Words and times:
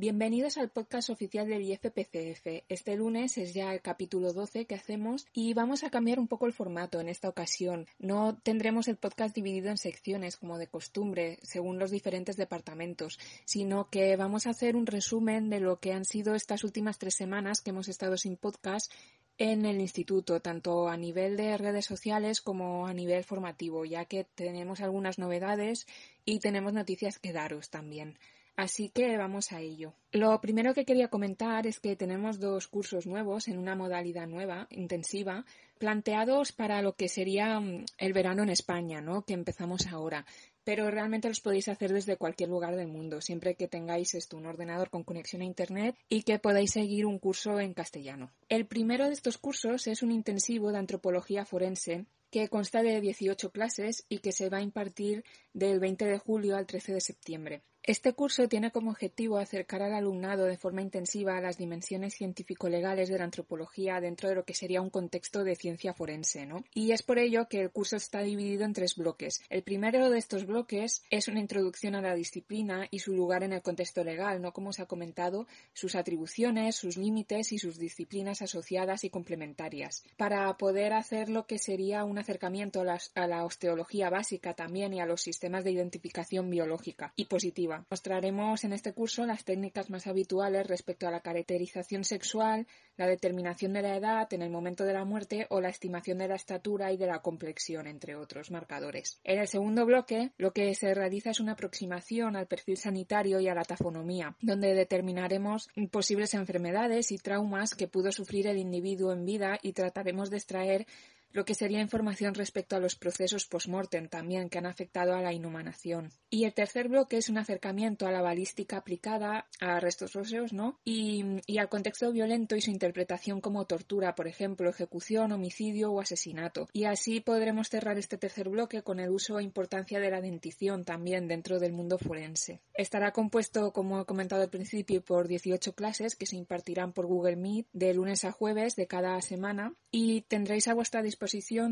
Bienvenidos 0.00 0.58
al 0.58 0.70
podcast 0.70 1.10
oficial 1.10 1.48
del 1.48 1.62
IFPCF. 1.62 2.62
Este 2.68 2.94
lunes 2.94 3.36
es 3.36 3.52
ya 3.52 3.74
el 3.74 3.80
capítulo 3.80 4.32
12 4.32 4.64
que 4.64 4.76
hacemos 4.76 5.26
y 5.32 5.54
vamos 5.54 5.82
a 5.82 5.90
cambiar 5.90 6.20
un 6.20 6.28
poco 6.28 6.46
el 6.46 6.52
formato 6.52 7.00
en 7.00 7.08
esta 7.08 7.28
ocasión. 7.28 7.88
No 7.98 8.38
tendremos 8.44 8.86
el 8.86 8.94
podcast 8.94 9.34
dividido 9.34 9.70
en 9.70 9.76
secciones 9.76 10.36
como 10.36 10.56
de 10.56 10.68
costumbre, 10.68 11.40
según 11.42 11.80
los 11.80 11.90
diferentes 11.90 12.36
departamentos, 12.36 13.18
sino 13.44 13.90
que 13.90 14.14
vamos 14.14 14.46
a 14.46 14.50
hacer 14.50 14.76
un 14.76 14.86
resumen 14.86 15.50
de 15.50 15.58
lo 15.58 15.80
que 15.80 15.92
han 15.92 16.04
sido 16.04 16.36
estas 16.36 16.62
últimas 16.62 16.98
tres 16.98 17.16
semanas 17.16 17.60
que 17.60 17.70
hemos 17.70 17.88
estado 17.88 18.16
sin 18.16 18.36
podcast 18.36 18.92
en 19.36 19.66
el 19.66 19.80
instituto, 19.80 20.38
tanto 20.38 20.88
a 20.88 20.96
nivel 20.96 21.36
de 21.36 21.58
redes 21.58 21.86
sociales 21.86 22.40
como 22.40 22.86
a 22.86 22.94
nivel 22.94 23.24
formativo, 23.24 23.84
ya 23.84 24.04
que 24.04 24.22
tenemos 24.22 24.80
algunas 24.80 25.18
novedades 25.18 25.88
y 26.24 26.38
tenemos 26.38 26.72
noticias 26.72 27.18
que 27.18 27.32
daros 27.32 27.68
también. 27.68 28.16
Así 28.58 28.88
que 28.88 29.16
vamos 29.16 29.52
a 29.52 29.60
ello. 29.60 29.94
Lo 30.10 30.40
primero 30.40 30.74
que 30.74 30.84
quería 30.84 31.06
comentar 31.06 31.68
es 31.68 31.78
que 31.78 31.94
tenemos 31.94 32.40
dos 32.40 32.66
cursos 32.66 33.06
nuevos 33.06 33.46
en 33.46 33.56
una 33.56 33.76
modalidad 33.76 34.26
nueva, 34.26 34.66
intensiva, 34.70 35.44
planteados 35.78 36.50
para 36.50 36.82
lo 36.82 36.96
que 36.96 37.08
sería 37.08 37.60
mm, 37.60 37.84
el 37.98 38.12
verano 38.12 38.42
en 38.42 38.48
España, 38.48 39.00
¿no? 39.00 39.22
Que 39.22 39.34
empezamos 39.34 39.86
ahora. 39.86 40.26
Pero 40.64 40.90
realmente 40.90 41.28
los 41.28 41.38
podéis 41.38 41.68
hacer 41.68 41.92
desde 41.92 42.16
cualquier 42.16 42.48
lugar 42.48 42.74
del 42.74 42.88
mundo, 42.88 43.20
siempre 43.20 43.54
que 43.54 43.68
tengáis 43.68 44.16
esto, 44.16 44.36
un 44.36 44.46
ordenador 44.46 44.90
con 44.90 45.04
conexión 45.04 45.42
a 45.42 45.44
internet 45.44 45.94
y 46.08 46.24
que 46.24 46.40
podáis 46.40 46.72
seguir 46.72 47.06
un 47.06 47.20
curso 47.20 47.60
en 47.60 47.74
castellano. 47.74 48.32
El 48.48 48.66
primero 48.66 49.06
de 49.06 49.12
estos 49.12 49.38
cursos 49.38 49.86
es 49.86 50.02
un 50.02 50.10
intensivo 50.10 50.72
de 50.72 50.78
antropología 50.78 51.44
forense 51.44 52.06
que 52.32 52.48
consta 52.48 52.82
de 52.82 53.00
18 53.00 53.52
clases 53.52 54.04
y 54.08 54.18
que 54.18 54.32
se 54.32 54.48
va 54.50 54.58
a 54.58 54.62
impartir 54.62 55.24
del 55.52 55.78
20 55.78 56.06
de 56.06 56.18
julio 56.18 56.56
al 56.56 56.66
13 56.66 56.94
de 56.94 57.00
septiembre. 57.00 57.62
Este 57.88 58.12
curso 58.12 58.46
tiene 58.48 58.70
como 58.70 58.90
objetivo 58.90 59.38
acercar 59.38 59.80
al 59.80 59.94
alumnado 59.94 60.44
de 60.44 60.58
forma 60.58 60.82
intensiva 60.82 61.38
a 61.38 61.40
las 61.40 61.56
dimensiones 61.56 62.12
científico-legales 62.12 63.08
de 63.08 63.16
la 63.16 63.24
antropología 63.24 63.98
dentro 63.98 64.28
de 64.28 64.34
lo 64.34 64.44
que 64.44 64.52
sería 64.52 64.82
un 64.82 64.90
contexto 64.90 65.42
de 65.42 65.56
ciencia 65.56 65.94
forense, 65.94 66.44
¿no? 66.44 66.62
Y 66.74 66.92
es 66.92 67.02
por 67.02 67.18
ello 67.18 67.48
que 67.48 67.62
el 67.62 67.70
curso 67.70 67.96
está 67.96 68.20
dividido 68.20 68.66
en 68.66 68.74
tres 68.74 68.94
bloques. 68.94 69.40
El 69.48 69.62
primero 69.62 70.10
de 70.10 70.18
estos 70.18 70.44
bloques 70.44 71.02
es 71.08 71.28
una 71.28 71.40
introducción 71.40 71.94
a 71.94 72.02
la 72.02 72.14
disciplina 72.14 72.86
y 72.90 72.98
su 72.98 73.14
lugar 73.14 73.42
en 73.42 73.54
el 73.54 73.62
contexto 73.62 74.04
legal, 74.04 74.42
¿no? 74.42 74.52
Como 74.52 74.74
se 74.74 74.82
ha 74.82 74.86
comentado, 74.86 75.46
sus 75.72 75.94
atribuciones, 75.94 76.76
sus 76.76 76.98
límites 76.98 77.52
y 77.52 77.58
sus 77.58 77.78
disciplinas 77.78 78.42
asociadas 78.42 79.02
y 79.04 79.08
complementarias. 79.08 80.04
Para 80.18 80.54
poder 80.58 80.92
hacer 80.92 81.30
lo 81.30 81.46
que 81.46 81.58
sería 81.58 82.04
un 82.04 82.18
acercamiento 82.18 82.82
a, 82.82 82.98
a 83.14 83.26
la 83.26 83.46
osteología 83.46 84.10
básica 84.10 84.52
también 84.52 84.92
y 84.92 85.00
a 85.00 85.06
los 85.06 85.22
sistemas 85.22 85.64
de 85.64 85.70
identificación 85.70 86.50
biológica 86.50 87.14
y 87.16 87.24
positiva 87.24 87.77
Mostraremos 87.90 88.64
en 88.64 88.72
este 88.72 88.92
curso 88.92 89.26
las 89.26 89.44
técnicas 89.44 89.90
más 89.90 90.06
habituales 90.06 90.66
respecto 90.66 91.06
a 91.06 91.10
la 91.10 91.20
caracterización 91.20 92.04
sexual, 92.04 92.66
la 92.96 93.06
determinación 93.06 93.72
de 93.72 93.82
la 93.82 93.96
edad 93.96 94.32
en 94.32 94.42
el 94.42 94.50
momento 94.50 94.84
de 94.84 94.92
la 94.92 95.04
muerte 95.04 95.46
o 95.50 95.60
la 95.60 95.68
estimación 95.68 96.18
de 96.18 96.28
la 96.28 96.36
estatura 96.36 96.92
y 96.92 96.96
de 96.96 97.06
la 97.06 97.20
complexión, 97.20 97.86
entre 97.86 98.16
otros 98.16 98.50
marcadores. 98.50 99.20
En 99.24 99.38
el 99.38 99.48
segundo 99.48 99.86
bloque, 99.86 100.32
lo 100.36 100.52
que 100.52 100.74
se 100.74 100.94
realiza 100.94 101.30
es 101.30 101.40
una 101.40 101.52
aproximación 101.52 102.36
al 102.36 102.46
perfil 102.46 102.76
sanitario 102.76 103.40
y 103.40 103.48
a 103.48 103.54
la 103.54 103.64
tafonomía, 103.64 104.36
donde 104.40 104.74
determinaremos 104.74 105.68
posibles 105.90 106.34
enfermedades 106.34 107.12
y 107.12 107.18
traumas 107.18 107.74
que 107.74 107.88
pudo 107.88 108.12
sufrir 108.12 108.46
el 108.46 108.58
individuo 108.58 109.12
en 109.12 109.24
vida 109.24 109.58
y 109.62 109.72
trataremos 109.72 110.30
de 110.30 110.36
extraer 110.36 110.86
lo 111.32 111.44
que 111.44 111.54
sería 111.54 111.80
información 111.80 112.34
respecto 112.34 112.76
a 112.76 112.80
los 112.80 112.96
procesos 112.96 113.46
post-mortem 113.46 114.08
también 114.08 114.48
que 114.48 114.58
han 114.58 114.66
afectado 114.66 115.14
a 115.14 115.22
la 115.22 115.32
inhumanación. 115.32 116.10
Y 116.30 116.44
el 116.44 116.54
tercer 116.54 116.88
bloque 116.88 117.18
es 117.18 117.28
un 117.28 117.38
acercamiento 117.38 118.06
a 118.06 118.12
la 118.12 118.22
balística 118.22 118.78
aplicada 118.78 119.46
a 119.60 119.80
restos 119.80 120.16
óseos, 120.16 120.52
¿no? 120.52 120.78
Y, 120.84 121.24
al 121.58 121.68
contexto 121.68 122.12
violento 122.12 122.56
y 122.56 122.60
su 122.60 122.70
interpretación 122.70 123.40
como 123.40 123.66
tortura, 123.66 124.14
por 124.14 124.28
ejemplo, 124.28 124.70
ejecución, 124.70 125.32
homicidio 125.32 125.90
o 125.90 126.00
asesinato. 126.00 126.68
Y 126.72 126.84
así 126.84 127.20
podremos 127.20 127.68
cerrar 127.68 127.98
este 127.98 128.16
tercer 128.16 128.48
bloque 128.48 128.82
con 128.82 129.00
el 129.00 129.10
uso 129.10 129.38
e 129.38 129.42
importancia 129.42 129.98
de 130.00 130.10
la 130.10 130.20
dentición 130.20 130.84
también 130.84 131.26
dentro 131.28 131.58
del 131.58 131.72
mundo 131.72 131.98
forense. 131.98 132.60
Estará 132.74 133.12
compuesto, 133.12 133.72
como 133.72 134.00
he 134.00 134.04
comentado 134.06 134.42
al 134.42 134.50
principio, 134.50 135.02
por 135.02 135.26
18 135.26 135.74
clases 135.74 136.14
que 136.14 136.26
se 136.26 136.36
impartirán 136.36 136.92
por 136.92 137.06
Google 137.06 137.36
Meet 137.36 137.66
de 137.72 137.92
lunes 137.92 138.24
a 138.24 138.32
jueves 138.32 138.76
de 138.76 138.86
cada 138.86 139.20
semana 139.20 139.74
y 139.90 140.22
tendréis 140.22 140.68
a 140.68 140.74
vuestra 140.74 141.02
disposición 141.02 141.17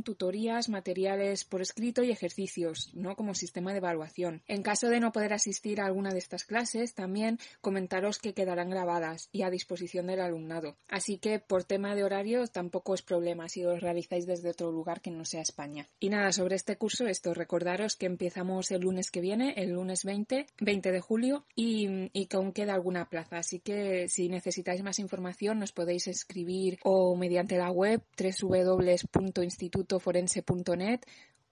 tutorías, 0.02 0.68
materiales 0.68 1.44
por 1.44 1.62
escrito 1.62 2.02
y 2.02 2.10
ejercicios, 2.10 2.90
¿no? 2.94 3.16
Como 3.16 3.34
sistema 3.34 3.72
de 3.72 3.78
evaluación. 3.78 4.42
En 4.46 4.62
caso 4.62 4.88
de 4.88 5.00
no 5.00 5.12
poder 5.12 5.32
asistir 5.32 5.80
a 5.80 5.86
alguna 5.86 6.10
de 6.10 6.18
estas 6.18 6.44
clases, 6.44 6.94
también 6.94 7.38
comentaros 7.60 8.18
que 8.18 8.34
quedarán 8.34 8.70
grabadas 8.70 9.28
y 9.32 9.42
a 9.42 9.50
disposición 9.50 10.06
del 10.06 10.20
alumnado. 10.20 10.76
Así 10.88 11.18
que 11.18 11.38
por 11.38 11.64
tema 11.64 11.94
de 11.94 12.04
horario 12.04 12.46
tampoco 12.48 12.94
es 12.94 13.02
problema 13.02 13.48
si 13.48 13.64
os 13.64 13.80
realizáis 13.80 14.26
desde 14.26 14.50
otro 14.50 14.70
lugar 14.70 15.00
que 15.00 15.10
no 15.10 15.24
sea 15.24 15.42
España. 15.42 15.88
Y 16.00 16.08
nada, 16.08 16.32
sobre 16.32 16.56
este 16.56 16.76
curso, 16.76 17.06
esto, 17.06 17.34
recordaros 17.34 17.96
que 17.96 18.06
empezamos 18.06 18.70
el 18.70 18.82
lunes 18.82 19.10
que 19.10 19.20
viene, 19.20 19.54
el 19.56 19.70
lunes 19.70 20.04
20, 20.04 20.46
20 20.60 20.92
de 20.92 21.00
julio, 21.00 21.44
y, 21.54 22.10
y 22.12 22.26
que 22.26 22.36
aún 22.36 22.52
queda 22.52 22.74
alguna 22.74 23.08
plaza. 23.08 23.38
Así 23.38 23.60
que 23.60 24.08
si 24.08 24.28
necesitáis 24.28 24.82
más 24.82 24.98
información, 24.98 25.58
nos 25.58 25.72
podéis 25.72 26.06
escribir 26.08 26.78
o 26.82 27.16
mediante 27.16 27.56
la 27.56 27.70
web 27.70 28.02
www 28.18 29.35
institutoforense.net 29.42 31.00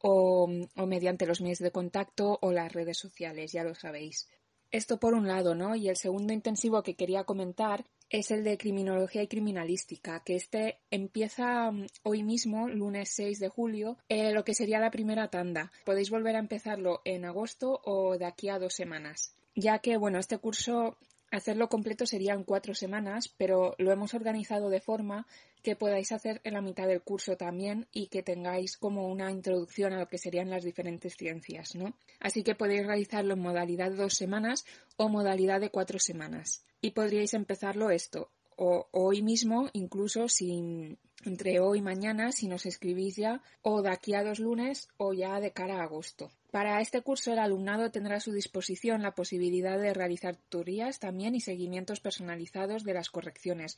o, 0.07 0.47
mediante 0.87 1.27
los 1.27 1.41
medios 1.41 1.61
de 1.61 1.71
contacto 1.71 2.39
o 2.43 2.53
las 2.53 2.73
redes 2.73 2.99
sociales, 2.99 3.53
ya 3.53 3.65
lo 3.65 3.75
sabéis. 3.75 4.29
Esto 4.71 4.99
por 4.99 5.15
un 5.15 5.27
lado, 5.27 5.55
¿no? 5.55 5.77
Y 5.77 5.89
el 5.89 5.97
segundo 5.97 6.33
intensivo 6.33 6.83
que 6.83 6.95
quería 6.95 7.25
comentar 7.25 7.85
es 8.11 8.31
el 8.31 8.45
de 8.45 8.59
criminología 8.59 9.23
y 9.23 9.29
criminalística, 9.29 10.23
que 10.25 10.35
este 10.35 10.79
empieza 10.91 11.71
mm, 11.71 11.87
hoy 12.03 12.23
mismo, 12.23 12.69
lunes 12.69 13.11
6 13.15 13.39
de 13.39 13.49
julio, 13.49 13.97
eh, 14.09 14.33
lo 14.33 14.45
que 14.45 14.55
sería 14.55 14.79
la 14.79 14.91
primera 14.91 15.29
tanda. 15.29 15.73
Podéis 15.85 16.11
volver 16.11 16.37
a 16.37 16.41
empezarlo 16.41 17.01
en 17.05 17.25
agosto 17.25 17.81
o 17.85 18.19
de 18.19 18.27
aquí 18.27 18.49
a 18.49 18.59
dos 18.59 18.75
semanas. 18.75 19.35
Ya 19.55 19.79
que, 19.79 19.97
bueno, 19.97 20.19
este 20.19 20.39
curso 20.39 20.99
Hacerlo 21.35 21.69
completo 21.69 22.07
serían 22.07 22.45
cuatro 22.45 22.77
semanas, 22.77 23.27
pero 23.37 23.75
lo 23.79 23.91
hemos 23.91 24.15
organizado 24.15 24.71
de 24.71 24.79
forma 24.79 25.27
que 25.65 25.75
podáis 25.75 26.13
hacer 26.13 26.41
en 26.45 26.55
la 26.55 26.61
mitad 26.61 26.87
del 26.87 27.03
curso 27.03 27.37
también 27.37 27.89
y 27.91 28.07
que 28.07 28.23
tengáis 28.23 28.77
como 28.77 29.09
una 29.09 29.33
introducción 29.33 29.93
a 29.93 29.99
lo 29.99 30.07
que 30.07 30.17
serían 30.17 30.49
las 30.49 30.63
diferentes 30.63 31.17
ciencias, 31.17 31.75
¿no? 31.75 31.97
Así 32.21 32.45
que 32.45 32.55
podéis 32.55 32.87
realizarlo 32.87 33.35
en 33.35 33.41
modalidad 33.41 33.91
de 33.91 33.97
dos 33.97 34.15
semanas 34.15 34.65
o 34.97 35.09
modalidad 35.09 35.61
de 35.61 35.71
cuatro 35.71 35.99
semanas. 35.99 36.65
Y 36.81 36.93
podríais 36.93 37.35
empezarlo 37.35 37.91
esto, 37.91 38.31
o 38.55 38.87
hoy 38.93 39.23
mismo, 39.23 39.71
incluso 39.73 40.29
sin 40.29 40.99
entre 41.25 41.61
hoy 41.61 41.79
y 41.79 41.83
mañana, 41.83 42.33
si 42.33 42.49
nos 42.49 42.67
escribís 42.67 43.17
ya, 43.17 43.43
o 43.63 43.83
de 43.83 43.91
aquí 43.91 44.15
a 44.15 44.23
dos 44.23 44.39
lunes, 44.39 44.89
o 44.97 45.13
ya 45.13 45.41
de 45.41 45.53
cara 45.53 45.81
a 45.81 45.85
agosto. 45.85 46.31
Para 46.51 46.81
este 46.81 47.03
curso 47.03 47.33
el 47.33 47.39
alumnado 47.39 47.91
tendrá 47.91 48.17
a 48.17 48.21
su 48.21 48.33
disposición 48.33 49.03
la 49.03 49.15
posibilidad 49.15 49.79
de 49.79 49.93
realizar 49.93 50.37
tutorías 50.37 51.01
también 51.01 51.35
y 51.35 51.41
seguimientos 51.41 52.01
personalizados 52.01 52.85
de 52.85 52.95
las 52.95 53.11
correcciones 53.11 53.77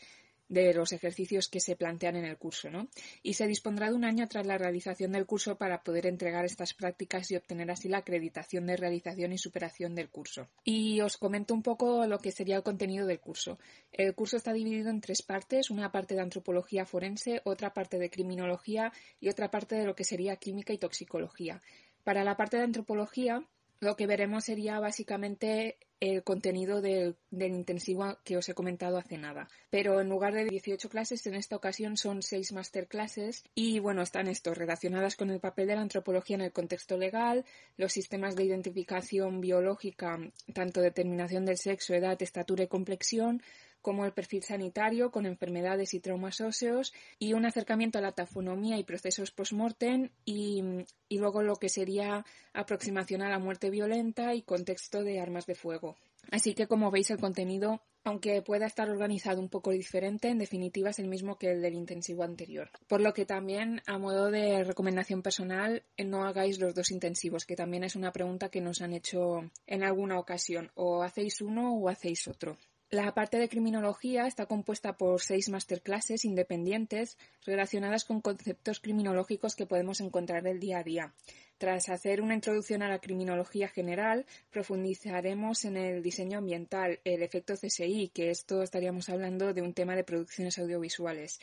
de 0.49 0.73
los 0.75 0.93
ejercicios 0.93 1.49
que 1.49 1.61
se 1.61 1.77
plantean 1.77 2.17
en 2.17 2.25
el 2.25 2.37
curso, 2.37 2.71
¿no? 2.71 2.89
Y 3.23 3.35
se 3.35 3.47
dispondrá 3.47 3.89
de 3.89 3.97
un 3.97 4.05
año 4.05 4.29
tras 4.29 4.47
la 4.47 4.59
realización 4.59 5.13
del 5.13 5.27
curso 5.27 5.57
para 5.57 5.83
poder 5.83 6.07
entregar 6.07 6.45
estas 6.45 6.75
prácticas 6.75 7.31
y 7.31 7.37
obtener 7.37 7.71
así 7.71 7.89
la 7.89 7.99
acreditación 7.99 8.67
de 8.67 8.77
realización 8.77 9.33
y 9.33 9.39
superación 9.39 9.95
del 9.95 10.09
curso. 10.09 10.49
Y 10.65 11.01
os 11.01 11.17
comento 11.17 11.55
un 11.55 11.63
poco 11.63 12.07
lo 12.07 12.19
que 12.19 12.33
sería 12.33 12.57
el 12.57 12.63
contenido 12.63 13.07
del 13.07 13.21
curso. 13.21 13.59
El 13.93 14.15
curso 14.15 14.37
está 14.37 14.53
dividido 14.53 14.91
en 14.91 15.01
tres 15.01 15.23
partes, 15.23 15.71
una 15.71 15.91
parte 15.91 16.15
de 16.15 16.23
antropología 16.23 16.87
forense, 16.87 17.41
otra 17.45 17.75
parte 17.75 17.99
de 17.99 18.11
criminología 18.11 18.93
y 19.21 19.29
otra 19.29 19.51
parte 19.51 19.75
de 19.75 19.85
lo 19.85 19.95
que 19.95 20.05
sería 20.05 20.37
química 20.37 20.73
y 20.73 20.79
toxicología. 20.79 21.61
Para 22.05 22.23
la 22.23 22.37
parte 22.37 22.57
de 22.57 22.63
antropología, 22.63 23.45
lo 23.81 23.97
que 23.97 24.07
veremos 24.07 24.45
sería 24.45 24.79
básicamente 24.79 25.77
el 26.01 26.23
contenido 26.23 26.81
del, 26.81 27.17
intensivo 27.31 28.19
que 28.25 28.37
os 28.37 28.49
he 28.49 28.55
comentado 28.55 28.99
hace 28.99 29.17
nada. 29.17 29.49
Pero 29.71 30.01
en 30.01 30.09
lugar 30.09 30.35
de 30.35 30.45
18 30.45 30.89
clases, 30.89 31.27
en 31.27 31.35
esta 31.35 31.57
ocasión 31.57 31.97
son 31.97 32.23
6 32.23 32.53
masterclasses 32.53 33.45
y 33.55 33.79
bueno, 33.79 34.03
están 34.03 34.29
estos 34.29 34.59
relacionadas 34.59 35.17
con 35.17 35.31
el 35.31 35.41
papel 35.41 35.69
de 35.69 35.77
la 35.77 35.83
antropología 35.83 36.37
en 36.37 36.43
el 36.43 36.53
contexto 36.53 36.97
legal, 36.99 37.45
los 37.77 37.93
sistemas 37.93 38.37
de 38.37 38.45
identificación 38.45 39.41
biológica, 39.41 40.19
tanto 40.53 40.81
determinación 40.81 41.45
del 41.47 41.57
sexo, 41.57 41.95
edad, 41.95 42.21
estatura 42.21 42.65
y 42.65 42.69
complexión, 42.69 43.43
como 43.87 44.05
el 44.05 44.13
perfil 44.13 44.43
sanitario 44.43 45.13
con 45.13 45.27
enfermedades 45.27 45.95
y 45.95 46.01
traumas 46.01 46.41
óseos 46.41 46.93
y 47.21 47.35
un 47.35 47.47
acercamiento 47.47 47.99
a 47.99 48.03
la 48.03 48.11
tafonomía 48.11 48.79
y 48.79 48.83
procesos 48.83 49.31
post-mortem 49.31 50.11
y, 50.25 50.61
y 51.09 51.19
luego 51.19 51.45
lo 51.45 51.55
que 51.55 51.69
sería 51.69 52.25
aproximación 52.53 53.23
a 53.23 53.31
la 53.31 53.39
muerte 53.39 53.71
violenta 53.71 54.35
y 54.35 54.43
contexto 54.43 55.05
de 55.05 55.21
armas 55.21 55.47
de 55.47 55.55
fuego. 55.55 55.95
Así 56.33 56.53
que 56.53 56.67
como 56.67 56.91
veis 56.91 57.13
el 57.13 57.21
contenido 57.21 57.81
aunque 58.03 58.43
pueda 58.43 58.67
estar 58.67 58.89
organizado 58.91 59.41
un 59.41 59.49
poco 59.49 59.71
diferente, 59.71 60.29
en 60.29 60.39
definitiva 60.39 60.91
es 60.91 60.99
el 60.99 61.09
mismo 61.09 61.39
que 61.39 61.51
el 61.51 61.61
del 61.61 61.75
intensivo 61.75 62.23
anterior. 62.23 62.71
Por 62.87 63.01
lo 63.01 63.13
que 63.13 63.27
también, 63.27 63.83
a 63.87 63.99
modo 63.99 64.31
de 64.31 64.63
recomendación 64.63 65.23
personal, 65.23 65.83
no 65.99 66.25
hagáis 66.25 66.61
los 66.61 66.73
dos 66.73 66.93
intensivos, 66.93 67.45
que 67.45 67.57
también 67.57 67.83
es 67.83 67.97
una 67.97 68.13
pregunta 68.13 68.49
que 68.49 68.61
nos 68.61 68.81
han 68.81 68.95
hecho 68.95 69.51
en 69.67 69.83
alguna 69.83 70.21
ocasión. 70.21 70.71
O 70.77 71.03
hacéis 71.03 71.41
uno 71.41 71.75
o 71.75 71.89
hacéis 71.89 72.29
otro. 72.29 72.57
La 72.91 73.13
parte 73.15 73.39
de 73.39 73.49
criminología 73.49 74.29
está 74.29 74.47
compuesta 74.47 74.97
por 74.97 75.21
seis 75.21 75.49
masterclasses 75.49 76.25
independientes 76.25 77.19
relacionadas 77.45 78.05
con 78.05 78.21
conceptos 78.21 78.79
criminológicos 78.79 79.57
que 79.57 79.67
podemos 79.67 80.01
encontrar 80.01 80.47
el 80.47 80.61
día 80.61 80.79
a 80.79 80.85
día. 80.85 81.13
Tras 81.59 81.89
hacer 81.89 82.23
una 82.23 82.35
introducción 82.35 82.85
a 82.85 82.89
la 82.89 83.01
criminología 83.01 83.67
general, 83.67 84.25
profundizaremos 84.53 85.65
en 85.65 85.77
el 85.77 86.01
diseño 86.01 86.39
ambiental, 86.39 87.01
el 87.03 87.25
efecto 87.25 87.55
CSI, 87.55 88.13
que 88.15 88.31
esto 88.31 88.63
estaríamos 88.63 89.09
hablando 89.09 89.53
de 89.53 89.63
un 89.63 89.75
tema 89.75 89.97
de 89.97 90.05
producciones 90.05 90.57
audiovisuales, 90.61 91.41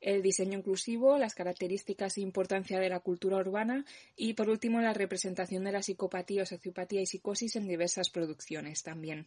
el 0.00 0.22
diseño 0.22 0.58
inclusivo, 0.58 1.18
las 1.18 1.34
características 1.34 2.16
e 2.16 2.22
importancia 2.22 2.80
de 2.80 2.88
la 2.88 3.00
cultura 3.00 3.36
urbana 3.36 3.84
y, 4.16 4.32
por 4.32 4.48
último, 4.48 4.80
la 4.80 4.94
representación 4.94 5.64
de 5.64 5.72
la 5.72 5.82
psicopatía, 5.82 6.46
sociopatía 6.46 7.02
y 7.02 7.06
psicosis 7.06 7.56
en 7.56 7.68
diversas 7.68 8.08
producciones 8.08 8.82
también. 8.82 9.26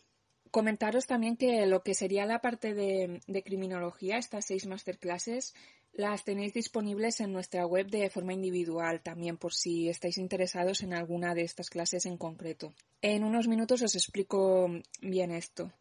Comentaros 0.51 1.06
también 1.06 1.38
que 1.38 1.66
lo 1.66 1.84
que 1.84 1.94
sería 1.94 2.25
la 2.25 2.42
parte 2.42 2.74
de, 2.74 3.44
criminología, 3.44 4.18
estas 4.18 4.46
seis 4.46 4.66
masterclasses, 4.66 5.54
las 5.94 6.24
tenéis 6.24 6.54
disponibles 6.54 7.19
en 7.19 7.34
nuestra 7.34 7.66
web 7.66 7.88
de 7.88 8.10
forma 8.10 8.34
individual 8.34 9.01
también 9.01 9.38
por 9.38 9.54
si 9.54 9.90
estáis 9.90 10.18
interesados 10.18 10.81
en 10.81 10.94
alguna 10.94 11.36
de 11.36 11.44
estas 11.44 11.69
clases 11.69 12.06
en 12.06 12.18
concreto. 12.18 12.74
En 13.01 13.24
unos 13.24 13.48
minutos 13.48 13.81
os 13.81 13.96
explico 13.96 14.69
bien 15.01 15.31
esto. 15.31 15.72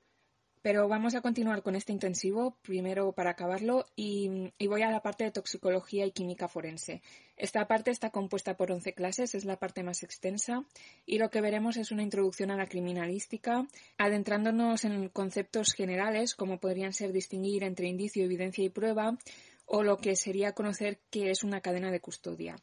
Pero 0.63 0.89
vamos 0.89 1.15
a 1.15 1.21
continuar 1.21 1.63
con 1.63 1.77
este 1.77 1.93
intensivo, 1.93 2.57
primero 2.63 3.13
para 3.13 3.31
acabarlo, 3.31 3.87
y, 3.95 4.53
voy 4.67 4.83
a 4.83 4.91
la 4.91 5.03
parte 5.03 5.25
de 5.25 5.31
toxicología 5.31 6.05
y 6.05 6.11
química 6.11 6.49
forense. 6.49 7.03
Esta 7.37 7.67
parte 7.69 7.91
está 7.91 8.11
compuesta 8.11 8.57
por 8.57 8.73
11 8.73 8.93
clases, 8.95 9.35
es 9.35 9.45
la 9.45 9.59
parte 9.59 9.83
más 9.83 10.03
extensa, 10.03 10.65
y 11.07 11.19
lo 11.19 11.31
que 11.31 11.41
veremos 11.41 11.77
es 11.77 11.93
una 11.93 12.03
introducción 12.03 12.51
a 12.51 12.57
la 12.57 12.67
criminalística, 12.67 13.67
adentrándonos 13.99 14.85
en 14.85 15.09
conceptos 15.09 15.73
generales 15.73 16.35
como 16.35 16.59
podrían 16.59 16.93
ser 16.93 17.13
distinguir 17.13 17.63
entre 17.63 17.87
indicio, 17.87 18.25
evidencia 18.25 18.65
y 18.65 18.71
prueba, 18.71 19.17
o 19.65 19.83
lo 19.83 19.99
que 19.99 20.17
sería 20.17 20.55
conocer 20.55 20.99
qué 21.11 21.31
es 21.31 21.45
una 21.45 21.61
cadena 21.61 21.93
de 21.93 22.01
custodia. 22.01 22.57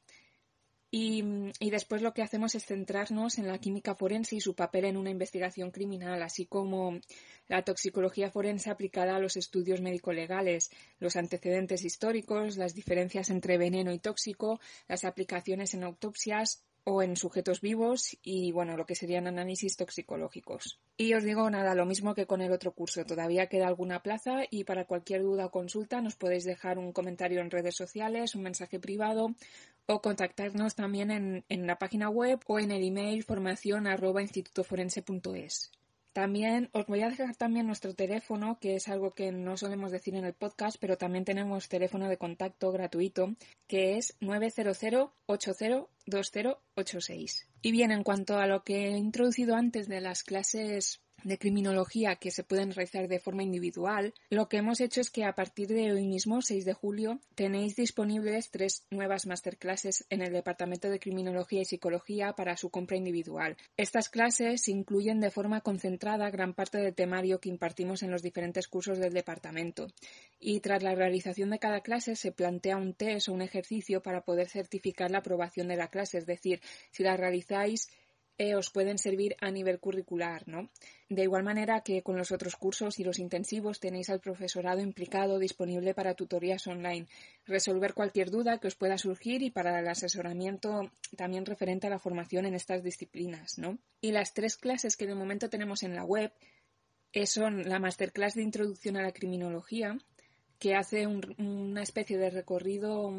Y, 0.97 1.69
después 1.71 2.01
lo 2.01 2.13
que 2.13 2.21
hacemos 2.21 2.55
es 2.55 2.67
centrarnos 2.67 3.37
en 3.37 3.49
la 3.49 3.57
química 3.57 3.95
forense 3.95 4.37
y 4.37 4.39
su 4.39 4.55
papel 4.55 4.85
en 4.85 4.95
una 4.95 5.09
investigación 5.09 5.69
criminal, 5.69 6.23
así 6.23 6.45
como 6.45 7.01
la 7.49 7.63
toxicología 7.63 8.31
forense 8.31 8.69
aplicada 8.69 9.17
a 9.17 9.19
los 9.19 9.35
estudios 9.35 9.81
médico-legales, 9.81 10.71
los 10.99 11.17
antecedentes 11.17 11.83
históricos, 11.83 12.55
las 12.55 12.73
diferencias 12.73 13.29
entre 13.29 13.57
veneno 13.57 13.91
y 13.91 13.99
tóxico, 13.99 14.61
las 14.87 15.03
aplicaciones 15.03 15.73
en 15.73 15.83
autopsias 15.83 16.63
o 16.85 17.01
en 17.01 17.17
sujetos 17.17 17.59
vivos 17.59 18.15
y 18.21 18.51
bueno, 18.51 18.77
lo 18.77 18.85
que 18.85 18.95
serían 18.95 19.27
análisis 19.27 19.75
toxicológicos. 19.75 20.79
Y 20.97 21.13
os 21.15 21.23
digo 21.23 21.49
nada, 21.49 21.75
lo 21.75 21.85
mismo 21.85 22.13
que 22.13 22.27
con 22.27 22.41
el 22.41 22.53
otro 22.53 22.71
curso, 22.71 23.03
todavía 23.03 23.47
queda 23.47 23.67
alguna 23.67 24.01
plaza 24.01 24.43
y 24.49 24.63
para 24.63 24.85
cualquier 24.85 25.23
duda 25.23 25.47
o 25.47 25.51
consulta 25.51 25.99
nos 25.99 26.15
podéis 26.15 26.45
dejar 26.45 26.77
un 26.77 26.93
comentario 26.93 27.41
en 27.41 27.51
redes 27.51 27.75
sociales, 27.75 28.35
un 28.35 28.43
mensaje 28.43 28.79
privado 28.79 29.35
o 29.87 30.01
contactarnos 30.01 30.75
también 30.75 31.11
en, 31.11 31.45
en 31.49 31.67
la 31.67 31.77
página 31.77 32.09
web 32.09 32.39
o 32.47 32.59
en 32.59 32.71
el 32.71 32.83
email 32.83 33.23
formación 33.23 33.87
institutoforense.es. 33.87 35.71
También 36.15 36.71
os 36.71 36.87
voy 36.87 37.01
a 37.01 37.09
dejar 37.09 37.35
también 37.35 37.67
nuestro 37.67 37.93
teléfono, 37.93 38.57
que 38.61 38.75
es 38.75 38.87
algo 38.87 39.11
que 39.11 39.33
no 39.33 39.57
solemos 39.57 39.91
decir 39.91 40.15
en 40.15 40.23
el 40.23 40.33
podcast, 40.33 40.77
pero 40.79 40.97
también 40.97 41.25
tenemos 41.25 41.67
teléfono 41.67 42.07
de 42.07 42.17
contacto 42.17 42.71
gratuito, 42.71 43.35
que 43.67 43.97
es 43.97 44.15
900 44.21 45.09
802086. 45.25 47.49
Y 47.61 47.73
bien, 47.73 47.91
en 47.91 48.03
cuanto 48.03 48.37
a 48.37 48.47
lo 48.47 48.63
que 48.63 48.87
he 48.87 48.97
introducido 48.97 49.57
antes 49.57 49.89
de 49.89 49.99
las 49.99 50.23
clases 50.23 51.01
de 51.25 51.39
criminología 51.39 52.15
que 52.15 52.31
se 52.31 52.43
pueden 52.43 52.71
realizar 52.71 53.07
de 53.07 53.19
forma 53.19 53.43
individual, 53.43 54.13
lo 54.29 54.47
que 54.47 54.57
hemos 54.57 54.79
hecho 54.79 55.01
es 55.01 55.09
que 55.09 55.25
a 55.25 55.33
partir 55.33 55.67
de 55.67 55.91
hoy 55.91 56.05
mismo, 56.05 56.41
6 56.41 56.65
de 56.65 56.73
julio, 56.73 57.19
tenéis 57.33 57.75
disponibles 57.75 58.51
tres 58.51 58.85
nuevas 58.91 59.25
masterclasses 59.25 60.05
en 60.09 60.21
el 60.21 60.31
Departamento 60.31 60.87
de 60.89 60.99
Criminología 60.99 61.61
y 61.61 61.65
Psicología 61.65 62.33
para 62.33 62.57
su 62.57 62.69
compra 62.69 62.95
individual. 62.95 63.57
Estas 63.75 64.09
clases 64.09 64.67
incluyen 64.67 65.19
de 65.19 65.31
forma 65.31 65.61
concentrada 65.61 66.29
gran 66.29 66.53
parte 66.53 66.77
del 66.77 66.93
temario 66.93 67.39
que 67.39 67.49
impartimos 67.49 68.03
en 68.03 68.11
los 68.11 68.21
diferentes 68.21 68.67
cursos 68.67 68.99
del 68.99 69.13
departamento 69.13 69.87
y 70.39 70.59
tras 70.59 70.83
la 70.83 70.93
realización 70.93 71.49
de 71.49 71.59
cada 71.59 71.81
clase 71.81 72.15
se 72.15 72.31
plantea 72.31 72.77
un 72.77 72.93
test 72.93 73.29
o 73.29 73.33
un 73.33 73.41
ejercicio 73.41 74.03
para 74.03 74.21
poder 74.21 74.47
certificar 74.47 75.09
la 75.09 75.19
aprobación 75.19 75.67
de 75.67 75.75
la 75.75 75.87
clase, 75.87 76.19
es 76.19 76.27
decir, 76.27 76.61
si 76.91 77.01
la 77.01 77.17
realizáis 77.17 77.89
eh, 78.37 78.55
os 78.55 78.69
pueden 78.69 78.97
servir 78.97 79.35
a 79.39 79.49
nivel 79.49 79.79
curricular, 79.79 80.47
¿no? 80.47 80.69
De 81.09 81.23
igual 81.23 81.43
manera 81.43 81.81
que 81.81 82.01
con 82.01 82.17
los 82.17 82.31
otros 82.31 82.55
cursos 82.55 82.99
y 82.99 83.03
los 83.03 83.19
intensivos 83.19 83.79
tenéis 83.79 84.09
al 84.09 84.19
profesorado 84.19 84.81
implicado 84.81 85.39
disponible 85.39 85.93
para 85.93 86.15
tutorías 86.15 86.67
online, 86.67 87.07
resolver 87.45 87.93
cualquier 87.93 88.31
duda 88.31 88.57
que 88.59 88.67
os 88.67 88.75
pueda 88.75 88.97
surgir 88.97 89.41
y 89.41 89.51
para 89.51 89.79
el 89.79 89.87
asesoramiento 89.87 90.91
también 91.15 91.45
referente 91.45 91.87
a 91.87 91.91
la 91.91 91.99
formación 91.99 92.45
en 92.45 92.55
estas 92.55 92.83
disciplinas, 92.83 93.57
¿no? 93.57 93.77
Y 94.01 94.11
las 94.11 94.33
tres 94.33 94.57
clases 94.57 94.97
que 94.97 95.07
de 95.07 95.15
momento 95.15 95.49
tenemos 95.49 95.83
en 95.83 95.95
la 95.95 96.03
web 96.03 96.33
eh, 97.13 97.27
son 97.27 97.69
la 97.69 97.79
masterclass 97.79 98.35
de 98.35 98.43
introducción 98.43 98.97
a 98.97 99.01
la 99.01 99.13
criminología, 99.13 99.97
que 100.59 100.75
hace 100.75 101.07
una 101.07 101.83
especie 101.83 102.17
de 102.17 102.29
recorrido 102.29 103.13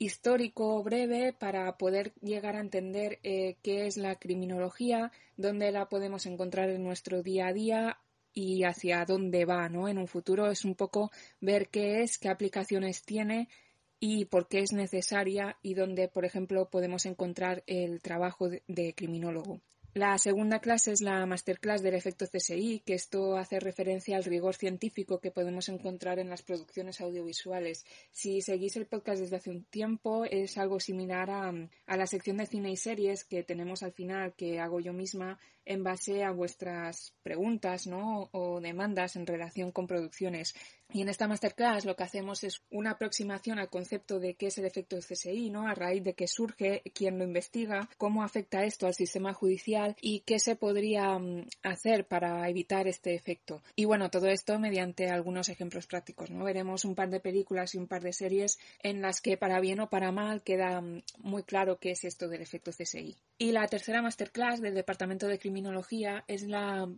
histórico 0.00 0.82
breve 0.82 1.34
para 1.34 1.76
poder 1.76 2.14
llegar 2.22 2.56
a 2.56 2.60
entender 2.60 3.20
eh, 3.22 3.58
qué 3.62 3.86
es 3.86 3.98
la 3.98 4.16
criminología, 4.16 5.12
dónde 5.36 5.70
la 5.70 5.90
podemos 5.90 6.24
encontrar 6.24 6.70
en 6.70 6.82
nuestro 6.82 7.22
día 7.22 7.48
a 7.48 7.52
día 7.52 7.98
y 8.32 8.64
hacia 8.64 9.04
dónde 9.04 9.44
va, 9.44 9.68
¿no? 9.68 9.88
En 9.88 9.98
un 9.98 10.08
futuro 10.08 10.50
es 10.50 10.64
un 10.64 10.74
poco 10.74 11.10
ver 11.40 11.68
qué 11.68 12.02
es, 12.02 12.16
qué 12.16 12.30
aplicaciones 12.30 13.04
tiene 13.04 13.48
y 14.00 14.24
por 14.24 14.48
qué 14.48 14.60
es 14.60 14.72
necesaria 14.72 15.58
y 15.60 15.74
dónde, 15.74 16.08
por 16.08 16.24
ejemplo, 16.24 16.70
podemos 16.70 17.04
encontrar 17.04 17.62
el 17.66 18.00
trabajo 18.00 18.48
de 18.48 18.94
criminólogo. 18.94 19.60
La 19.92 20.16
segunda 20.18 20.60
clase 20.60 20.92
es 20.92 21.00
la 21.00 21.26
masterclass 21.26 21.82
del 21.82 21.94
efecto 21.94 22.24
CSI, 22.24 22.80
que 22.86 22.94
esto 22.94 23.36
hace 23.36 23.58
referencia 23.58 24.16
al 24.16 24.22
rigor 24.22 24.54
científico 24.54 25.18
que 25.18 25.32
podemos 25.32 25.68
encontrar 25.68 26.20
en 26.20 26.30
las 26.30 26.42
producciones 26.42 27.00
audiovisuales. 27.00 27.84
Si 28.12 28.40
seguís 28.40 28.76
el 28.76 28.86
podcast 28.86 29.20
desde 29.20 29.34
hace 29.34 29.50
un 29.50 29.64
tiempo, 29.64 30.24
es 30.24 30.58
algo 30.58 30.78
similar 30.78 31.28
a, 31.30 31.52
a 31.86 31.96
la 31.96 32.06
sección 32.06 32.36
de 32.36 32.46
cine 32.46 32.70
y 32.70 32.76
series 32.76 33.24
que 33.24 33.42
tenemos 33.42 33.82
al 33.82 33.92
final, 33.92 34.32
que 34.34 34.60
hago 34.60 34.78
yo 34.78 34.92
misma 34.92 35.40
en 35.70 35.84
base 35.84 36.24
a 36.24 36.32
vuestras 36.32 37.14
preguntas 37.22 37.86
¿no? 37.86 38.28
o 38.32 38.60
demandas 38.60 39.14
en 39.14 39.24
relación 39.24 39.70
con 39.70 39.86
producciones. 39.86 40.56
Y 40.92 41.02
en 41.02 41.08
esta 41.08 41.28
masterclass 41.28 41.84
lo 41.84 41.94
que 41.94 42.02
hacemos 42.02 42.42
es 42.42 42.62
una 42.70 42.92
aproximación 42.92 43.60
al 43.60 43.70
concepto 43.70 44.18
de 44.18 44.34
qué 44.34 44.48
es 44.48 44.58
el 44.58 44.64
efecto 44.64 44.98
CSI, 44.98 45.48
¿no? 45.50 45.68
A 45.68 45.74
raíz 45.74 46.02
de 46.02 46.14
qué 46.14 46.26
surge, 46.26 46.82
quién 46.92 47.16
lo 47.16 47.24
investiga, 47.24 47.88
cómo 47.96 48.24
afecta 48.24 48.64
esto 48.64 48.88
al 48.88 48.94
sistema 48.94 49.32
judicial 49.32 49.94
y 50.00 50.20
qué 50.20 50.40
se 50.40 50.56
podría 50.56 51.16
mm, 51.16 51.46
hacer 51.62 52.08
para 52.08 52.48
evitar 52.48 52.88
este 52.88 53.14
efecto. 53.14 53.62
Y 53.76 53.84
bueno, 53.84 54.10
todo 54.10 54.26
esto 54.26 54.58
mediante 54.58 55.08
algunos 55.08 55.48
ejemplos 55.48 55.86
prácticos, 55.86 56.30
¿no? 56.30 56.44
Veremos 56.44 56.84
un 56.84 56.96
par 56.96 57.10
de 57.10 57.20
películas 57.20 57.74
y 57.76 57.78
un 57.78 57.86
par 57.86 58.02
de 58.02 58.12
series 58.12 58.58
en 58.82 59.00
las 59.00 59.20
que 59.20 59.36
para 59.36 59.60
bien 59.60 59.78
o 59.78 59.90
para 59.90 60.10
mal 60.10 60.42
queda 60.42 60.80
mm, 60.80 61.02
muy 61.18 61.44
claro 61.44 61.78
qué 61.78 61.92
es 61.92 62.04
esto 62.04 62.28
del 62.28 62.42
efecto 62.42 62.72
CSI. 62.72 63.16
Y 63.38 63.52
la 63.52 63.66
tercera 63.68 64.02
masterclass 64.02 64.60
del 64.60 64.74
Departamento 64.74 65.28
de 65.28 65.38
Es 66.26 66.42
la, 66.42 66.88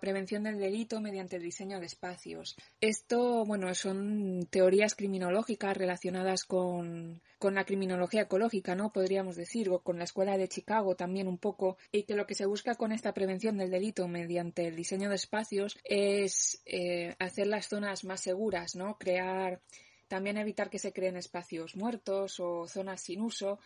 prevención 0.00 0.44
del 0.44 0.58
delito 0.58 1.00
mediante 1.00 1.36
el 1.36 1.42
diseño 1.42 1.80
de 1.80 1.86
espacios. 1.86 2.56
Esto, 2.80 3.44
bueno, 3.44 3.74
son 3.74 4.46
teorías 4.50 4.94
criminológicas 4.94 5.76
relacionadas 5.76 6.44
con, 6.44 7.20
con 7.38 7.54
la 7.54 7.64
criminología 7.64 8.22
ecológica, 8.22 8.74
¿no? 8.74 8.92
Podríamos 8.92 9.36
decir, 9.36 9.68
o 9.70 9.80
con 9.80 9.98
la 9.98 10.04
escuela 10.04 10.38
de 10.38 10.48
Chicago 10.48 10.96
también 10.96 11.28
un 11.28 11.38
poco, 11.38 11.76
y 11.92 12.04
que 12.04 12.14
lo 12.14 12.26
que 12.26 12.34
se 12.34 12.46
busca 12.46 12.76
con 12.76 12.92
esta 12.92 13.12
prevención 13.12 13.58
del 13.58 13.70
delito 13.70 14.08
mediante 14.08 14.66
el 14.66 14.76
diseño 14.76 15.08
de 15.08 15.16
espacios 15.16 15.76
es 15.84 16.62
eh, 16.66 17.14
hacer 17.18 17.46
las 17.48 17.68
zonas 17.68 18.04
más 18.04 18.20
seguras, 18.20 18.76
¿no? 18.76 18.96
Crear 18.98 19.60
también 20.08 20.36
evitar 20.36 20.70
que 20.70 20.78
se 20.78 20.92
creen 20.92 21.16
espacios 21.16 21.76
muertos 21.76 22.38
o 22.38 22.68
zonas 22.68 23.00
sin 23.00 23.20
uso 23.20 23.58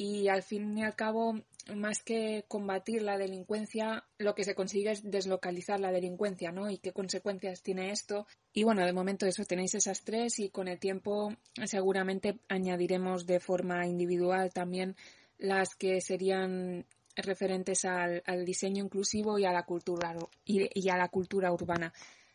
y 0.00 0.28
al 0.28 0.44
fin 0.44 0.78
y 0.78 0.84
al 0.84 0.94
cabo, 0.94 1.40
más 1.74 2.02
que 2.04 2.44
combatir 2.46 3.02
la 3.02 3.18
delincuencia, 3.18 4.04
lo 4.16 4.36
que 4.36 4.44
se 4.44 4.54
consigue 4.54 4.92
es 4.92 5.02
deslocalizar 5.02 5.80
la 5.80 5.90
delincuencia, 5.90 6.52
¿no? 6.52 6.70
Y 6.70 6.78
qué 6.78 6.92
consecuencias 6.92 7.62
tiene 7.62 7.90
esto. 7.90 8.24
Y 8.52 8.62
bueno, 8.62 8.86
de 8.86 8.92
momento 8.92 9.26
eso 9.26 9.44
tenéis 9.44 9.74
esas 9.74 10.04
tres 10.04 10.38
y 10.38 10.50
con 10.50 10.68
el 10.68 10.78
tiempo 10.78 11.34
seguramente 11.64 12.38
añadiremos 12.48 13.26
de 13.26 13.40
forma 13.40 13.86
individual 13.88 14.52
también 14.52 14.94
las 15.36 15.74
que 15.74 16.00
serían 16.00 16.86
referentes 17.16 17.84
al, 17.84 18.22
diseño 18.44 18.84
inclusivo 18.84 19.36
y 19.40 19.44
a 19.46 19.52
la 19.52 19.64
cultura 19.64 20.14
y 20.44 20.88
a 20.88 20.96
la 20.96 21.08
cultura 21.08 21.52
urbana. 21.52 21.92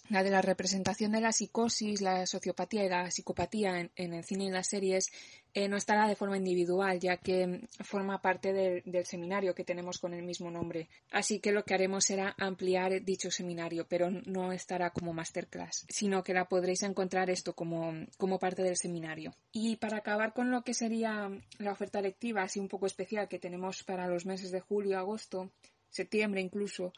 La 0.10 0.24
de 0.24 0.29
la 0.29 0.41
representación 0.41 1.13
de 1.13 1.22
la 1.22 1.31
psicosis, 1.31 2.01
la 2.01 2.25
sociopatía 2.25 2.86
y 2.86 2.89
la 2.89 3.10
psicopatía 3.10 3.89
en, 3.95 4.13
el 4.13 4.24
cine 4.24 4.45
y 4.45 4.50
las 4.50 4.67
series 4.67 5.10
eh, 5.53 5.69
no 5.69 5.77
estará 5.77 6.07
de 6.07 6.15
forma 6.15 6.36
individual, 6.36 7.00
ya 7.00 7.17
que 7.17 7.67
forma 7.83 8.22
parte 8.22 8.53
del 8.53 9.05
seminario 9.05 9.55
que 9.55 9.63
tenemos 9.63 10.00
con 10.00 10.13
el 10.13 10.24
mismo 10.24 10.51
nombre. 10.51 10.89
Así 11.12 11.39
que 11.39 11.51
lo 11.51 11.63
que 11.63 11.74
haremos 11.74 12.05
será 12.05 12.36
ampliar 12.38 13.03
dicho 13.03 13.31
seminario, 13.31 13.88
pero 13.88 14.10
no 14.10 14.51
estará 14.51 14.89
como 14.89 15.13
masterclass, 15.13 15.86
sino 15.88 16.24
que 16.24 16.33
la 16.33 16.50
podréis 16.50 16.83
encontrar 16.83 17.29
esto 17.29 17.53
como, 17.53 17.93
como 18.17 18.39
parte 18.39 18.63
del 18.63 18.77
seminario. 18.77 19.33
Y 19.51 19.77
para 19.77 19.98
acabar 19.98 20.33
con 20.33 20.51
lo 20.51 20.63
que 20.63 20.74
sería 20.74 21.29
la 21.60 21.72
oferta 21.72 22.01
lectiva, 22.01 22.43
así 22.43 22.60
un 22.60 22.67
poco 22.67 22.88
especial 22.88 23.29
que 23.29 23.39
tenemos 23.39 23.83
para 23.83 24.07
los 24.07 24.25
meses 24.25 24.51
de 24.51 24.60
julio, 24.60 24.98
agosto, 24.98 25.51
septiembre 25.89 26.41
incluso, 26.41 26.91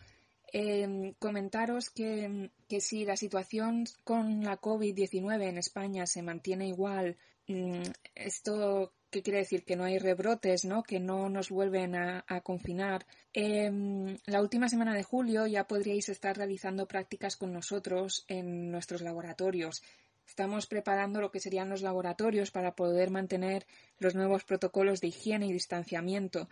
eh, 0.57 1.13
comentaros 1.19 1.89
que, 1.89 2.49
que, 2.69 2.79
si 2.79 3.03
la 3.03 3.17
situación 3.17 3.83
con 4.03 4.43
la 4.43 4.59
COVID-19 4.61 5.49
en 5.49 5.57
España 5.57 6.05
se 6.05 6.21
mantiene 6.21 6.67
igual, 6.67 7.17
mm, 7.47 7.81
esto 8.15 8.93
¿Qué 9.15 9.23
quiere 9.23 9.39
decir? 9.39 9.63
Que 9.63 9.77
no 9.77 9.85
hay 9.85 9.97
rebrotes, 9.97 10.65
¿no? 10.65 10.83
Que 10.83 10.99
no 10.99 11.29
nos 11.29 11.49
vuelven 11.49 11.95
a, 11.95 12.41
confinar. 12.43 13.05
Em, 13.31 14.17
la 14.25 14.41
última 14.41 14.67
semana 14.67 14.93
de 14.93 15.03
julio 15.03 15.47
ya 15.47 15.69
podríais 15.69 16.09
estar 16.09 16.35
realizando 16.35 16.85
prácticas 16.85 17.37
con 17.37 17.53
nosotros 17.53 18.25
en 18.27 18.71
nuestros 18.71 19.01
laboratorios. 19.01 19.83
Estamos 20.27 20.67
preparando 20.67 21.21
lo 21.21 21.31
que 21.31 21.39
serían 21.39 21.69
los 21.69 21.81
laboratorios 21.81 22.51
para 22.51 22.75
poder 22.75 23.09
mantener 23.09 23.65
los 23.99 24.15
nuevos 24.15 24.43
protocolos 24.43 24.99
de 24.99 25.07
higiene 25.07 25.47
y 25.47 25.53
distanciamiento 25.53 26.49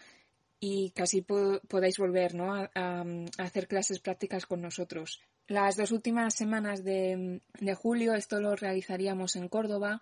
y 0.65 0.91
casi 0.91 1.21
podáis 1.21 1.97
volver 1.97 2.35
¿no? 2.35 2.53
a, 2.55 3.05
hacer 3.37 3.67
clases 3.67 3.99
prácticas 3.99 4.45
con 4.45 4.61
nosotros. 4.61 5.19
Las 5.45 5.75
dos 5.75 5.91
últimas 5.91 6.35
semanas 6.35 6.85
de, 6.85 7.41
julio 7.75 8.13
esto 8.13 8.39
lo 8.39 8.55
realizaríamos 8.55 9.35
en 9.35 9.49
Córdoba 9.49 10.01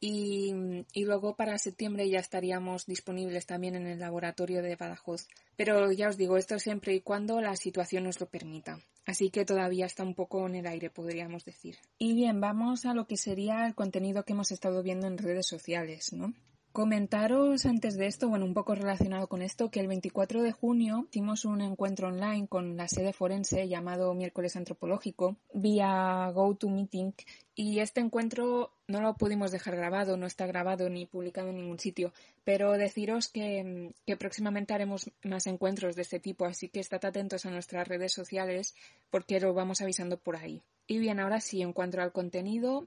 y, 0.00 0.52
y, 0.94 1.04
luego 1.04 1.36
para 1.36 1.58
septiembre 1.58 2.10
ya 2.10 2.18
estaríamos 2.18 2.86
disponibles 2.86 3.46
también 3.46 3.76
en 3.76 3.86
el 3.86 4.00
laboratorio 4.00 4.62
de 4.62 4.74
Badajoz. 4.74 5.28
Pero 5.56 5.92
ya 5.92 6.08
os 6.08 6.16
digo, 6.16 6.36
esto 6.36 6.58
siempre 6.58 6.92
y 6.92 7.02
cuando 7.02 7.40
la 7.40 7.54
situación 7.54 8.02
nos 8.02 8.18
lo 8.18 8.26
permita. 8.26 8.80
Así 9.06 9.30
que 9.30 9.44
todavía 9.44 9.86
está 9.86 10.02
un 10.02 10.16
poco 10.16 10.44
en 10.48 10.56
el 10.56 10.66
aire, 10.66 10.90
podríamos 10.90 11.44
decir. 11.44 11.76
Y 11.98 12.14
bien, 12.14 12.40
vamos 12.40 12.84
a 12.84 12.94
lo 12.94 13.06
que 13.06 13.16
sería 13.16 13.64
el 13.64 13.76
contenido 13.76 14.24
que 14.24 14.32
hemos 14.32 14.50
estado 14.50 14.82
viendo 14.82 15.06
en 15.06 15.18
redes 15.18 15.46
sociales, 15.46 16.12
¿no? 16.12 16.34
Comentaros 16.72 17.66
antes 17.66 17.96
de 17.96 18.06
esto, 18.06 18.28
bueno, 18.28 18.44
un 18.44 18.54
poco 18.54 18.76
relacionado 18.76 19.26
con 19.26 19.42
esto, 19.42 19.72
que 19.72 19.80
el 19.80 19.88
24 19.88 20.40
de 20.40 20.52
junio 20.52 21.08
hicimos 21.10 21.44
un 21.44 21.62
encuentro 21.62 22.06
online 22.06 22.46
con 22.46 22.76
la 22.76 22.86
sede 22.86 23.12
forense 23.12 23.66
llamado 23.66 24.14
Miércoles 24.14 24.54
Antropológico 24.54 25.36
vía 25.52 26.30
GoToMeeting 26.32 27.12
y 27.56 27.80
este 27.80 28.00
encuentro 28.00 28.70
no 28.86 29.00
lo 29.00 29.14
pudimos 29.14 29.50
dejar 29.50 29.74
grabado, 29.74 30.16
no 30.16 30.26
está 30.26 30.46
grabado 30.46 30.88
ni 30.88 31.06
publicado 31.06 31.48
en 31.48 31.56
ningún 31.56 31.80
sitio, 31.80 32.12
pero 32.44 32.78
deciros 32.78 33.26
que, 33.26 33.92
próximamente 34.16 34.72
haremos 34.72 35.10
más 35.24 35.48
encuentros 35.48 35.96
de 35.96 36.02
este 36.02 36.20
tipo, 36.20 36.44
así 36.44 36.68
que 36.68 36.78
estad 36.78 37.04
atentos 37.04 37.46
a 37.46 37.50
nuestras 37.50 37.88
redes 37.88 38.12
sociales 38.12 38.76
porque 39.10 39.40
lo 39.40 39.54
vamos 39.54 39.80
avisando 39.80 40.18
por 40.18 40.36
ahí. 40.36 40.62
Y 40.86 40.98
bien, 40.98 41.18
ahora 41.18 41.40
sí, 41.40 41.62
en 41.62 41.72
cuanto 41.72 42.00
al 42.00 42.12
contenido, 42.12 42.86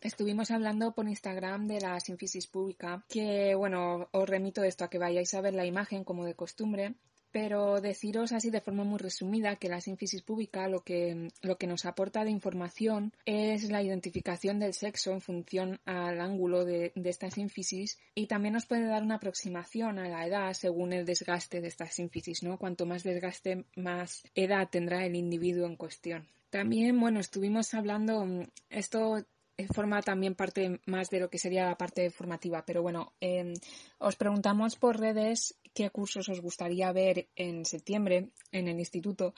Estuvimos 0.00 0.50
hablando 0.50 0.92
por 0.92 1.08
Instagram 1.08 1.66
de 1.66 1.80
la 1.80 2.00
sínfisis 2.00 2.46
pública, 2.46 3.04
que 3.08 3.54
bueno, 3.54 4.08
os 4.12 4.28
remito 4.28 4.62
esto 4.64 4.84
a 4.84 4.90
que 4.90 4.98
vayáis 4.98 5.34
a 5.34 5.40
ver 5.40 5.54
la 5.54 5.66
imagen 5.66 6.04
como 6.04 6.24
de 6.24 6.34
costumbre, 6.34 6.94
pero 7.32 7.80
deciros 7.80 8.32
así 8.32 8.50
de 8.50 8.60
forma 8.60 8.84
muy 8.84 8.98
resumida 8.98 9.56
que 9.56 9.68
la 9.68 9.80
sínfisis 9.80 10.22
pública 10.22 10.68
lo 10.68 10.80
que, 10.80 11.28
lo 11.42 11.58
que 11.58 11.66
nos 11.66 11.84
aporta 11.84 12.24
de 12.24 12.30
información 12.30 13.12
es 13.24 13.70
la 13.70 13.82
identificación 13.82 14.58
del 14.58 14.74
sexo 14.74 15.12
en 15.12 15.20
función 15.20 15.80
al 15.84 16.20
ángulo 16.20 16.64
de, 16.64 16.92
de 16.94 17.10
esta 17.10 17.30
sínfisis 17.30 17.98
y 18.14 18.26
también 18.26 18.54
nos 18.54 18.66
puede 18.66 18.86
dar 18.86 19.02
una 19.02 19.16
aproximación 19.16 19.98
a 19.98 20.08
la 20.08 20.26
edad 20.26 20.52
según 20.54 20.92
el 20.92 21.06
desgaste 21.06 21.60
de 21.60 21.68
esta 21.68 21.86
sínfisis, 21.86 22.42
¿no? 22.42 22.58
Cuanto 22.58 22.86
más 22.86 23.02
desgaste, 23.02 23.64
más 23.76 24.22
edad 24.34 24.68
tendrá 24.70 25.04
el 25.04 25.14
individuo 25.14 25.66
en 25.66 25.76
cuestión. 25.76 26.26
También, 26.50 26.98
bueno, 26.98 27.20
estuvimos 27.20 27.74
hablando, 27.74 28.26
esto 28.70 29.24
forma 29.68 30.02
también 30.02 30.34
parte 30.34 30.80
más 30.86 31.10
de 31.10 31.20
lo 31.20 31.30
que 31.30 31.38
sería 31.38 31.66
la 31.66 31.76
parte 31.76 32.10
formativa. 32.10 32.64
Pero 32.64 32.82
bueno, 32.82 33.12
em, 33.20 33.54
os 33.98 34.16
preguntamos 34.16 34.76
por 34.76 34.98
redes 34.98 35.56
qué 35.74 35.90
cursos 35.90 36.28
os 36.28 36.40
gustaría 36.40 36.92
ver 36.92 37.28
en 37.36 37.64
septiembre 37.64 38.30
en 38.52 38.68
el 38.68 38.78
instituto 38.78 39.34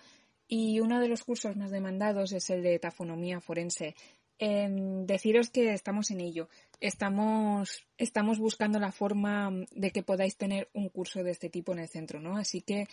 y 0.49 0.81
uno 0.81 1.01
de 1.01 1.09
los 1.09 1.25
cursos 1.25 1.57
más 1.57 1.71
demandados 1.71 2.33
es 2.33 2.51
el 2.51 2.63
de 2.63 2.79
tafonomía 2.79 3.41
forense. 3.41 3.95
Em, 4.39 5.07
deciros 5.07 5.51
que 5.51 5.73
estamos 5.73 6.11
en 6.11 6.21
ello. 6.21 6.49
Estamos, 6.81 7.87
estamos 7.97 8.39
buscando 8.39 8.81
la 8.81 8.91
forma 8.91 9.53
de 9.71 9.91
que 9.93 10.03
podáis 10.03 10.37
tener 10.37 10.69
un 10.73 10.89
curso 10.89 11.23
de 11.23 11.31
este 11.31 11.49
tipo 11.49 11.73
en 11.73 11.79
el 11.79 11.89
centro, 11.89 12.21
¿no? 12.21 12.37
Así 12.37 12.61
que 12.61 12.89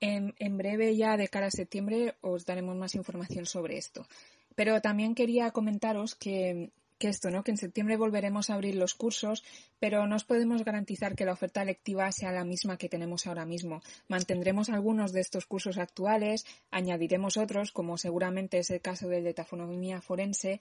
en, 0.00 0.34
en 0.38 0.56
breve, 0.56 0.94
ya 0.96 1.16
de 1.16 1.28
cara 1.28 1.46
a 1.46 1.50
septiembre, 1.50 2.16
os 2.20 2.44
daremos 2.44 2.76
más 2.76 2.94
información 2.94 3.46
sobre 3.46 3.78
esto. 3.78 4.06
Pero 4.54 4.80
también 4.80 5.14
quería 5.14 5.50
comentaros 5.50 6.14
que, 6.14 6.70
esto, 6.98 7.30
¿no? 7.30 7.42
Que 7.42 7.52
en 7.52 7.56
septiembre 7.56 7.96
volveremos 7.96 8.50
a 8.50 8.54
abrir 8.54 8.74
los 8.74 8.94
cursos, 8.94 9.42
pero 9.78 10.06
no 10.06 10.16
os 10.16 10.24
podemos 10.24 10.64
garantizar 10.64 11.14
que 11.14 11.24
la 11.24 11.32
oferta 11.32 11.64
lectiva 11.64 12.10
sea 12.12 12.32
la 12.32 12.44
misma 12.44 12.76
que 12.76 12.88
tenemos 12.88 13.26
ahora 13.26 13.46
mismo. 13.46 13.82
Mantendremos 14.08 14.68
algunos 14.68 15.12
de 15.12 15.20
estos 15.20 15.46
cursos 15.46 15.78
actuales, 15.78 16.44
añadiremos 16.70 17.36
otros, 17.36 17.72
como 17.72 17.96
seguramente 17.96 18.58
es 18.58 18.70
el 18.70 18.80
caso 18.80 19.08
del 19.08 19.24
de 19.24 19.34
tafonomía 19.34 20.00
forense, 20.00 20.60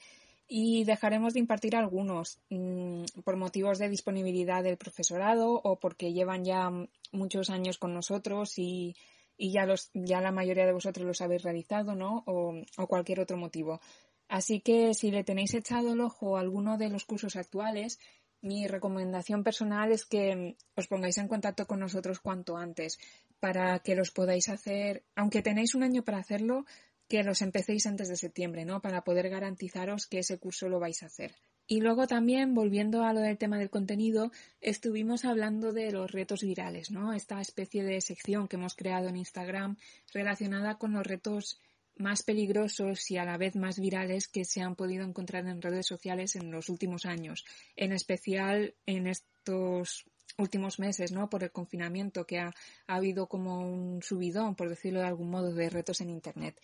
y 0.51 0.83
dejaremos 0.83 1.33
de 1.33 1.39
impartir 1.39 1.75
algunos 1.75 2.39
mm, 2.49 3.03
por 3.23 3.37
motivos 3.37 3.77
de 3.77 3.87
disponibilidad 3.87 4.63
del 4.63 4.77
profesorado 4.77 5.61
o 5.63 5.79
porque 5.79 6.11
llevan 6.11 6.43
ya 6.43 6.71
muchos 7.11 7.51
años 7.51 7.77
con 7.77 7.93
nosotros 7.93 8.57
y 8.57 8.95
y 9.39 9.51
ya, 9.53 9.65
los, 9.65 9.89
ya 9.93 10.19
la 10.19 10.33
mayoría 10.33 10.65
de 10.65 10.73
vosotros 10.73 11.07
los 11.07 11.21
habéis 11.21 11.43
realizado, 11.43 11.95
¿no? 11.95 12.23
O, 12.27 12.53
o 12.77 12.87
cualquier 12.87 13.21
otro 13.21 13.37
motivo. 13.37 13.79
Así 14.27 14.59
que 14.59 14.93
si 14.93 15.09
le 15.09 15.23
tenéis 15.23 15.53
echado 15.53 15.93
el 15.93 16.01
ojo 16.01 16.37
a 16.37 16.41
alguno 16.41 16.77
de 16.77 16.89
los 16.89 17.05
cursos 17.05 17.37
actuales, 17.37 17.99
mi 18.41 18.67
recomendación 18.67 19.43
personal 19.43 19.91
es 19.93 20.05
que 20.05 20.57
os 20.75 20.87
pongáis 20.87 21.17
en 21.17 21.29
contacto 21.29 21.65
con 21.65 21.79
nosotros 21.79 22.19
cuanto 22.19 22.57
antes 22.57 22.99
para 23.39 23.79
que 23.79 23.95
los 23.95 24.11
podáis 24.11 24.49
hacer, 24.49 25.05
aunque 25.15 25.41
tenéis 25.41 25.73
un 25.73 25.83
año 25.83 26.03
para 26.03 26.19
hacerlo, 26.19 26.65
que 27.07 27.23
los 27.23 27.41
empecéis 27.41 27.87
antes 27.87 28.09
de 28.09 28.17
septiembre, 28.17 28.65
¿no? 28.65 28.81
Para 28.81 29.03
poder 29.03 29.29
garantizaros 29.29 30.05
que 30.05 30.19
ese 30.19 30.37
curso 30.37 30.67
lo 30.67 30.79
vais 30.79 31.01
a 31.01 31.07
hacer. 31.07 31.33
Y 31.71 31.81
luego 31.81 32.07
también, 32.07 32.55
volviendo 32.55 33.03
a 33.03 33.13
lo 33.13 33.19
del 33.19 33.37
tema 33.37 33.59
del 33.59 33.69
contenido, 33.69 34.31
estuvimos 34.59 35.23
hablando 35.23 35.71
de 35.71 35.91
los 35.91 36.11
retos 36.11 36.41
virales, 36.41 36.89
¿no? 36.89 37.13
Esta 37.13 37.39
especie 37.41 37.83
de 37.83 38.01
sección 38.01 38.47
que 38.47 38.55
hemos 38.55 38.73
creado 38.73 39.07
en 39.07 39.17
Instagram 39.17 39.77
relacionada 40.11 40.79
con 40.79 40.93
los 40.93 41.05
retos 41.05 41.61
más 41.95 42.23
peligrosos 42.23 43.11
y 43.11 43.17
a 43.17 43.23
la 43.23 43.37
vez 43.37 43.55
más 43.55 43.79
virales 43.79 44.27
que 44.27 44.45
se 44.45 44.61
han 44.61 44.75
podido 44.75 45.05
encontrar 45.05 45.45
en 45.45 45.61
redes 45.61 45.85
sociales 45.85 46.35
en 46.35 46.49
los 46.49 46.69
últimos 46.69 47.05
años, 47.05 47.45
en 47.75 47.91
especial 47.91 48.73
en 48.87 49.05
estos 49.05 50.05
últimos 50.39 50.79
meses, 50.79 51.11
¿no? 51.11 51.29
Por 51.29 51.43
el 51.43 51.51
confinamiento 51.51 52.25
que 52.25 52.39
ha, 52.39 52.51
ha 52.87 52.95
habido 52.95 53.27
como 53.27 53.59
un 53.59 54.01
subidón, 54.01 54.55
por 54.55 54.69
decirlo 54.69 55.01
de 55.01 55.07
algún 55.07 55.29
modo, 55.29 55.53
de 55.53 55.69
retos 55.69 56.01
en 56.01 56.09
Internet. 56.09 56.59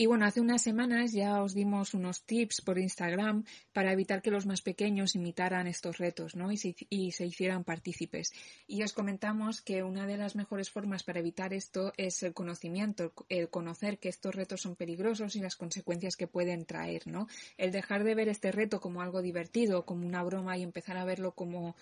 Y 0.00 0.06
bueno, 0.06 0.24
hace 0.24 0.40
unas 0.40 0.62
semanas 0.62 1.12
ya 1.12 1.42
os 1.42 1.52
dimos 1.52 1.92
unos 1.92 2.22
tips 2.24 2.62
por 2.62 2.78
Instagram 2.78 3.44
para 3.74 3.92
evitar 3.92 4.22
que 4.22 4.30
los 4.30 4.46
más 4.46 4.62
pequeños 4.62 5.14
imitaran 5.14 5.66
estos 5.66 5.98
retos 5.98 6.36
¿no? 6.36 6.50
y, 6.50 6.56
se, 6.56 6.74
y 6.88 7.12
se 7.12 7.26
hicieran 7.26 7.64
partícipes. 7.64 8.32
Y 8.66 8.82
os 8.82 8.94
comentamos 8.94 9.60
que 9.60 9.82
una 9.82 10.06
de 10.06 10.16
las 10.16 10.36
mejores 10.36 10.70
formas 10.70 11.02
para 11.02 11.18
evitar 11.18 11.52
esto 11.52 11.92
es 11.98 12.22
el 12.22 12.32
conocimiento, 12.32 13.12
el 13.28 13.50
conocer 13.50 13.98
que 13.98 14.08
estos 14.08 14.34
retos 14.34 14.62
son 14.62 14.74
peligrosos 14.74 15.36
y 15.36 15.40
las 15.40 15.56
consecuencias 15.56 16.16
que 16.16 16.26
pueden 16.26 16.64
traer. 16.64 17.06
¿no? 17.06 17.28
El 17.58 17.70
dejar 17.70 18.02
de 18.02 18.14
ver 18.14 18.30
este 18.30 18.52
reto 18.52 18.80
como 18.80 19.02
algo 19.02 19.20
divertido, 19.20 19.84
como 19.84 20.06
una 20.06 20.22
broma 20.22 20.56
y 20.56 20.62
empezar 20.62 20.96
a 20.96 21.04
verlo 21.04 21.32
como, 21.32 21.76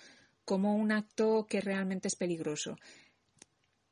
como 0.44 0.74
un 0.74 0.90
acto 0.90 1.46
que 1.48 1.60
realmente 1.60 2.08
es 2.08 2.16
peligroso. 2.16 2.78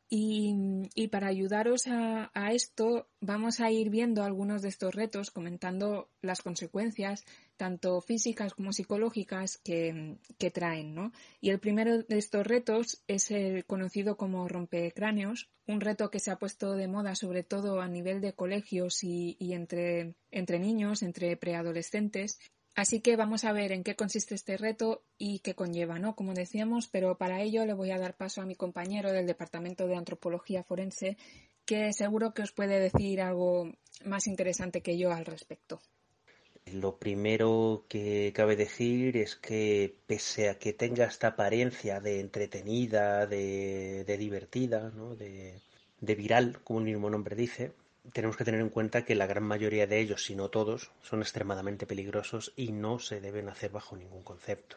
Y, 0.09 1.09
para 1.11 1.27
ayudaros 1.27 1.87
a, 1.89 2.53
esto, 2.53 3.09
vamos 3.21 3.61
a 3.61 3.71
ir 3.73 3.91
viendo 3.91 4.23
algunos 4.23 4.63
de 4.63 4.69
estos 4.69 4.95
retos, 4.95 5.33
comentando 5.33 6.09
las 6.23 6.43
consecuencias, 6.43 7.25
tanto 7.57 8.01
físicas 8.01 8.55
como 8.55 8.73
psicológicas, 8.73 9.59
que, 9.59 10.19
traen, 10.53 10.95
¿no? 10.95 11.13
Y 11.41 11.51
el 11.51 11.59
primero 11.59 12.03
de 12.03 12.19
estos 12.19 12.47
retos 12.47 13.03
es 13.09 13.33
el 13.33 13.65
conocido 13.65 14.17
como 14.17 14.47
rompecráneos, 14.47 15.51
un 15.67 15.81
reto 15.81 16.09
que 16.11 16.21
se 16.21 16.31
ha 16.31 16.39
puesto 16.39 16.75
de 16.75 16.87
moda 16.87 17.17
sobre 17.17 17.43
todo 17.43 17.81
a 17.81 17.89
nivel 17.89 18.21
de 18.21 18.33
colegios 18.33 19.03
y, 19.03 19.37
y 19.41 19.55
entre, 19.55 20.15
entre 20.31 20.61
niños, 20.61 21.03
entre 21.03 21.37
preadolescentes, 21.37 22.39
Así 22.77 23.01
que 23.01 23.17
vamos 23.17 23.45
a 23.45 23.53
ver 23.53 23.73
en 23.73 23.83
qué 23.83 23.97
consiste 23.97 24.35
este 24.35 24.59
reto 24.59 25.03
y 25.17 25.39
qué 25.39 25.55
conlleva, 25.55 25.99
¿no? 25.99 26.15
Como 26.15 26.35
decíamos, 26.35 26.89
pero 26.89 27.17
para 27.17 27.41
ello 27.41 27.65
le 27.65 27.73
voy 27.73 27.91
a 27.91 27.99
dar 27.99 28.15
paso 28.15 28.43
a 28.43 28.47
mi 28.47 28.55
compañero 28.55 29.13
del 29.13 29.27
Departamento 29.27 29.87
de 29.87 29.97
Antropología 29.97 30.63
Forense, 30.63 31.17
que 31.65 31.95
seguro 31.95 32.35
que 32.35 32.43
os 32.43 32.53
puede 32.53 32.79
decir 32.79 33.23
algo 33.23 33.73
más 34.05 34.27
interesante 34.27 34.83
que 34.83 34.99
yo 34.99 35.11
al 35.11 35.25
respecto. 35.25 35.81
Lo 36.67 36.99
primero 36.99 37.87
que 37.89 38.33
cabe 38.35 38.57
decir 38.57 39.17
es 39.17 39.37
que 39.37 39.97
pese 40.07 40.51
a 40.51 40.59
que 40.59 40.75
tenga 40.75 41.07
esta 41.07 41.29
apariencia 41.29 42.01
de 42.01 42.21
entretenida, 42.21 43.27
de, 43.27 44.05
divertida, 44.19 44.91
de, 44.91 45.63
de 46.01 46.15
viral, 46.15 46.61
como 46.63 46.81
el 46.81 46.85
mismo 46.85 47.09
nombre 47.09 47.37
dice, 47.37 47.73
tenemos 48.13 48.37
que 48.37 48.45
tener 48.45 48.61
en 48.61 48.71
cuenta 48.71 49.05
que 49.05 49.15
la 49.15 49.27
gran 49.27 49.45
mayoría 49.45 49.87
de 49.87 49.99
ellos, 49.99 50.25
si 50.25 50.35
no 50.35 50.49
todos, 50.49 50.91
son 51.03 51.23
extremadamente 51.23 51.87
peligrosos 51.87 52.53
y 52.57 52.73
no 52.73 52.99
se 52.99 53.21
deben 53.21 53.49
hacer 53.49 53.71
bajo 53.71 53.97
ningún 53.97 54.23
concepto. 54.23 54.77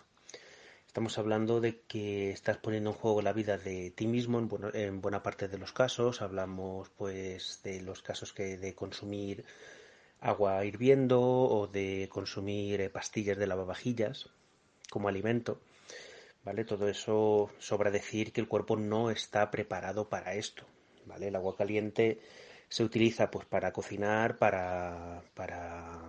Estamos 0.89 1.19
hablando 1.19 1.61
de 1.61 1.81
que 1.81 2.31
estás 2.31 2.57
poniendo 2.57 2.89
en 2.89 2.95
juego 2.95 3.21
la 3.21 3.31
vida 3.31 3.59
de 3.59 3.91
ti 3.91 4.07
mismo 4.07 4.39
en, 4.73 5.01
buena 5.01 5.21
parte 5.21 5.47
de 5.47 5.59
los 5.59 5.71
casos. 5.71 6.23
Hablamos 6.23 6.89
pues 6.97 7.61
de 7.63 7.81
los 7.81 8.01
casos 8.01 8.33
que 8.33 8.57
de 8.57 8.73
consumir 8.73 9.45
agua 10.19 10.65
hirviendo 10.65 11.21
o 11.21 11.67
de 11.67 12.09
consumir 12.11 12.81
eh, 12.81 12.89
pastillas 12.89 13.37
de 13.37 13.45
lavavajillas 13.45 14.29
como 14.89 15.09
alimento. 15.09 15.61
¿Vale? 16.43 16.65
Todo 16.65 16.87
eso 16.87 17.51
sobra 17.59 17.91
decir 17.91 18.33
que 18.33 18.41
el 18.41 18.47
cuerpo 18.47 18.75
no 18.75 19.11
está 19.11 19.51
preparado 19.51 20.09
para 20.09 20.33
esto. 20.33 20.63
¿Vale? 21.05 21.27
El 21.27 21.35
agua 21.35 21.55
caliente 21.55 22.19
se 22.69 22.83
utiliza 22.83 23.31
pues 23.31 23.45
para 23.45 23.73
cocinar, 23.73 24.37
para, 24.37 25.23
para, 25.33 25.99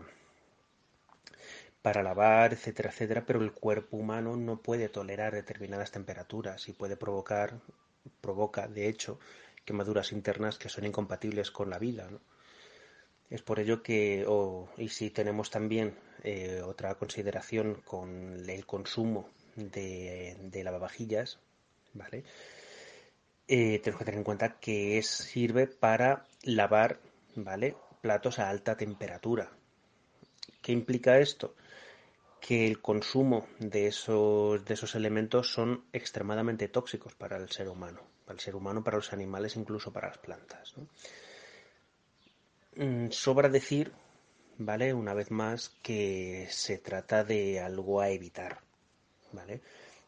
para 1.83 2.03
lavar, 2.03 2.53
etcétera, 2.53 2.91
etcétera, 2.91 3.25
pero 3.27 3.41
el 3.41 3.53
cuerpo 3.53 3.97
humano 3.97 4.37
no 4.37 4.61
puede 4.63 4.89
tolerar 4.89 5.35
determinadas 5.35 5.91
temperaturas 5.91 6.69
y 6.69 6.73
puede 6.73 6.97
provocar, 6.97 7.61
provoca 8.21 8.69
de 8.69 8.89
hecho, 8.89 9.19
quemaduras 9.65 10.13
internas 10.13 10.59
que 10.59 10.69
son 10.69 10.85
incompatibles 10.85 11.51
con 11.51 11.71
la 11.71 11.79
vida. 11.79 12.09
Es 13.31 13.43
por 13.43 13.61
ello 13.61 13.83
que, 13.83 14.27
y 14.77 14.89
si 14.89 15.11
tenemos 15.11 15.51
también 15.51 15.97
eh, 16.25 16.63
otra 16.65 16.97
consideración 16.97 17.81
con 17.85 18.49
el 18.49 18.67
consumo 18.67 19.31
de, 19.55 20.37
de 20.43 20.65
lavavajillas, 20.65 21.39
¿vale? 21.95 22.25
Eh, 23.53 23.81
tenemos 23.83 23.99
que 23.99 24.05
tener 24.05 24.19
en 24.19 24.25
cuenta 24.25 24.61
que 24.61 25.03
sirve 25.03 25.67
para 25.67 26.25
lavar, 26.45 27.01
¿vale? 27.35 27.75
Platos 28.01 28.39
a 28.39 28.49
alta 28.49 28.77
temperatura. 28.77 29.51
¿Qué 30.63 30.71
implica 30.71 31.19
esto? 31.19 31.57
Que 32.41 32.65
el 32.65 32.81
consumo 32.81 33.49
de 33.59 33.89
esos, 33.89 34.95
elementos 34.95 35.53
son 35.53 35.85
extremadamente 35.93 36.69
tóxicos 36.69 37.17
para 37.17 37.39
el 37.39 37.51
ser 37.51 37.69
humano, 37.69 38.03
para 38.25 38.37
el 38.37 38.41
ser 38.41 38.55
humano, 38.55 38.85
para 38.85 38.99
los 38.99 39.13
animales, 39.13 39.57
incluso 39.57 39.93
para 39.93 40.07
las 40.07 40.19
plantas. 40.19 40.73
Mm, 42.77 43.09
sobra 43.11 43.49
decir, 43.49 43.91
¿vale? 44.59 44.95
Una 44.95 45.13
vez 45.13 45.33
más, 45.33 45.71
que 45.83 46.47
se 46.51 46.79
trata 46.79 47.25
de 47.25 47.59
algo 47.59 48.01
a 48.01 48.11
evitar. 48.11 48.61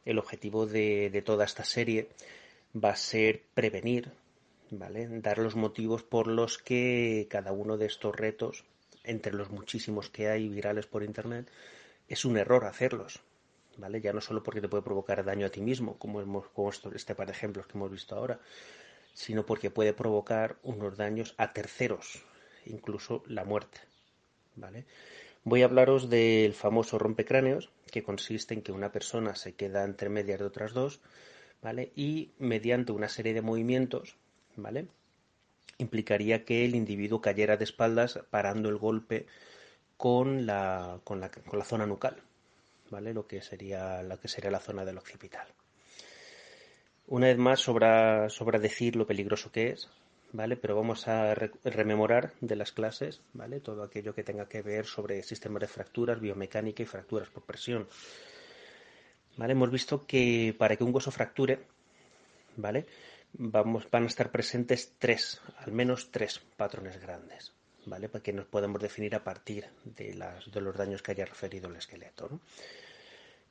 El 0.04 0.20
objetivo 0.20 0.64
de 0.64 1.22
toda 1.26 1.44
esta 1.44 1.64
serie 1.64 2.08
va 2.74 2.90
a 2.90 2.96
ser 2.96 3.42
prevenir, 3.54 4.12
¿vale? 4.70 5.08
Dar 5.20 5.38
los 5.38 5.56
motivos 5.56 6.02
por 6.02 6.26
los 6.26 6.58
que 6.58 7.26
cada 7.30 7.52
uno 7.52 7.76
de 7.76 7.86
estos 7.86 8.14
retos, 8.14 8.64
entre 9.04 9.32
los 9.32 9.50
muchísimos 9.50 10.08
que 10.08 10.28
hay 10.28 10.48
virales 10.48 10.86
por 10.86 11.02
internet, 11.02 11.50
es 12.08 12.24
un 12.24 12.38
error 12.38 12.64
hacerlos, 12.64 13.20
¿vale? 13.76 14.00
Ya 14.00 14.12
no 14.12 14.20
solo 14.20 14.42
porque 14.42 14.60
te 14.60 14.68
puede 14.68 14.82
provocar 14.82 15.24
daño 15.24 15.46
a 15.46 15.50
ti 15.50 15.60
mismo, 15.60 15.98
como 15.98 16.20
hemos 16.20 16.48
como 16.48 16.70
este 16.94 17.14
par 17.14 17.26
de 17.26 17.32
ejemplos 17.32 17.66
que 17.66 17.76
hemos 17.76 17.90
visto 17.90 18.16
ahora, 18.16 18.40
sino 19.14 19.44
porque 19.44 19.70
puede 19.70 19.92
provocar 19.92 20.56
unos 20.62 20.96
daños 20.96 21.34
a 21.36 21.52
terceros, 21.52 22.24
incluso 22.64 23.22
la 23.26 23.44
muerte, 23.44 23.80
¿vale? 24.56 24.86
Voy 25.44 25.62
a 25.62 25.64
hablaros 25.66 26.08
del 26.08 26.54
famoso 26.54 26.98
rompecráneos, 26.98 27.70
que 27.90 28.02
consiste 28.02 28.54
en 28.54 28.62
que 28.62 28.72
una 28.72 28.92
persona 28.92 29.34
se 29.34 29.54
queda 29.54 29.84
entre 29.84 30.08
medias 30.08 30.38
de 30.38 30.46
otras 30.46 30.72
dos, 30.72 31.00
¿vale? 31.62 31.92
Y 31.96 32.30
mediante 32.38 32.92
una 32.92 33.08
serie 33.08 33.34
de 33.34 33.42
movimientos, 33.42 34.16
¿vale? 34.56 34.86
Implicaría 35.78 36.44
que 36.44 36.64
el 36.64 36.74
individuo 36.74 37.20
cayera 37.20 37.56
de 37.56 37.64
espaldas 37.64 38.18
parando 38.30 38.68
el 38.68 38.76
golpe 38.76 39.26
con 39.96 40.46
la, 40.46 41.00
con 41.04 41.20
la, 41.20 41.30
con 41.30 41.58
la 41.58 41.64
zona 41.64 41.86
nucal, 41.86 42.16
¿vale? 42.90 43.14
Lo 43.14 43.26
que 43.26 43.40
sería, 43.40 44.02
lo 44.02 44.18
que 44.20 44.28
sería 44.28 44.50
la 44.50 44.60
zona 44.60 44.84
del 44.84 44.98
occipital. 44.98 45.46
Una 47.06 47.26
vez 47.28 47.38
más, 47.38 47.60
sobra, 47.60 48.28
sobra 48.28 48.58
decir 48.58 48.96
lo 48.96 49.06
peligroso 49.06 49.52
que 49.52 49.70
es, 49.70 49.88
¿vale? 50.32 50.56
Pero 50.56 50.76
vamos 50.76 51.08
a 51.08 51.34
rememorar 51.34 52.32
de 52.40 52.56
las 52.56 52.72
clases, 52.72 53.20
¿vale? 53.32 53.60
Todo 53.60 53.82
aquello 53.82 54.14
que 54.14 54.24
tenga 54.24 54.48
que 54.48 54.62
ver 54.62 54.86
sobre 54.86 55.22
sistemas 55.22 55.60
de 55.60 55.68
fracturas, 55.68 56.20
biomecánica 56.20 56.82
y 56.82 56.86
fracturas 56.86 57.28
por 57.28 57.44
presión. 57.44 57.86
¿Vale? 59.36 59.52
Hemos 59.52 59.70
visto 59.70 60.06
que 60.06 60.54
para 60.58 60.76
que 60.76 60.84
un 60.84 60.94
hueso 60.94 61.10
fracture, 61.10 61.60
¿vale? 62.56 62.86
Vamos, 63.34 63.88
van 63.90 64.04
a 64.04 64.08
estar 64.08 64.30
presentes 64.30 64.92
tres, 64.98 65.40
al 65.58 65.72
menos 65.72 66.10
tres 66.10 66.40
patrones 66.56 67.00
grandes, 67.00 67.52
¿vale? 67.86 68.08
Para 68.08 68.22
que 68.22 68.32
nos 68.32 68.46
podamos 68.46 68.80
definir 68.80 69.14
a 69.14 69.24
partir 69.24 69.68
de, 69.84 70.14
los 70.14 70.76
daños 70.76 71.02
que 71.02 71.12
haya 71.12 71.24
referido 71.24 71.68
el 71.68 71.76
esqueleto. 71.76 72.40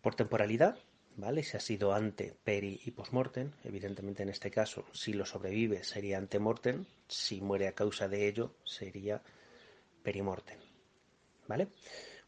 Por 0.02 0.16
temporalidad, 0.16 0.78
¿vale? 1.18 1.44
Si 1.44 1.58
ha 1.58 1.60
sido 1.60 1.94
ante, 1.94 2.36
peri 2.44 2.80
y 2.86 2.92
postmortem, 2.92 3.52
evidentemente 3.64 4.24
en 4.24 4.30
este 4.30 4.52
caso, 4.52 4.86
si 4.94 5.14
lo 5.14 5.26
sobrevive 5.26 5.84
sería 5.84 6.20
antemortem, 6.20 6.86
si 7.08 7.42
muere 7.42 7.68
a 7.68 7.74
causa 7.74 8.08
de 8.08 8.28
ello 8.28 8.56
sería 8.64 9.22
perimortem, 10.04 10.60
¿vale? 11.48 11.70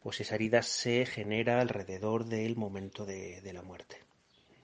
Pues 0.04 0.20
esa 0.20 0.34
herida 0.34 0.60
se 0.60 1.06
genera 1.06 1.62
alrededor 1.62 2.26
del 2.26 2.56
momento 2.56 3.06
de, 3.06 3.40
la 3.54 3.62
muerte. 3.62 3.96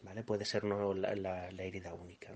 ¿vale? 0.02 0.22
Puede 0.22 0.44
ser 0.44 0.64
no 0.64 0.92
la, 0.92 1.48
herida 1.48 1.94
única. 1.94 2.30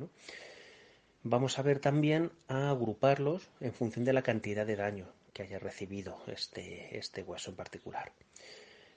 Vamos 1.23 1.59
a 1.59 1.63
ver 1.63 1.81
también 1.81 2.33
a 2.49 2.71
agruparlos 2.71 3.51
en 3.61 3.75
función 3.75 4.07
de 4.07 4.15
la 4.15 4.23
cantidad 4.23 4.65
de 4.65 4.77
daño 4.77 5.13
que 5.35 5.43
haya 5.43 5.59
recibido 5.59 6.23
este, 6.29 6.97
este 6.97 7.23
hueso 7.23 7.51
en 7.51 7.57
particular. 7.57 8.11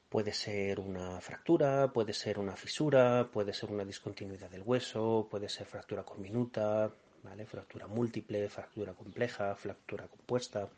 Puede 0.08 0.32
ser 0.32 0.80
una 0.80 1.20
fractura, 1.20 1.92
puede 1.92 2.14
ser 2.14 2.40
una 2.40 2.56
fisura, 2.56 3.30
puede 3.30 3.54
ser 3.54 3.72
una 3.72 3.84
discontinuidad 3.84 4.50
del 4.50 4.62
hueso, 4.62 5.28
puede 5.30 5.50
ser 5.50 5.68
fractura 5.68 6.04
conminuta, 6.04 6.94
¿vale? 7.24 7.46
fractura 7.46 7.88
múltiple, 7.88 8.48
fractura 8.48 8.94
compleja, 8.94 9.54
fractura 9.58 10.08
compuesta. 10.08 10.70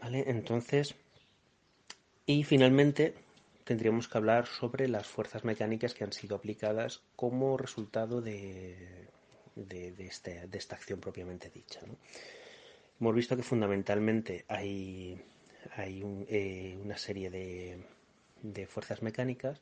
¿Vale? 0.00 0.24
Entonces, 0.28 0.94
y 2.26 2.44
finalmente 2.44 3.14
tendríamos 3.64 4.08
que 4.08 4.18
hablar 4.18 4.46
sobre 4.46 4.88
las 4.88 5.06
fuerzas 5.06 5.44
mecánicas 5.44 5.94
que 5.94 6.04
han 6.04 6.12
sido 6.12 6.36
aplicadas 6.36 7.02
como 7.16 7.56
resultado 7.56 8.20
de, 8.20 9.08
este, 9.98 10.48
esta 10.52 10.76
acción 10.76 11.00
propiamente 11.00 11.50
dicha. 11.50 11.80
Hemos 13.00 13.14
visto 13.14 13.36
que 13.36 13.42
fundamentalmente 13.42 14.44
hay, 14.48 15.20
eh, 15.78 16.78
una 16.80 16.96
serie 16.96 17.30
de, 17.30 18.66
fuerzas 18.66 19.02
mecánicas, 19.02 19.60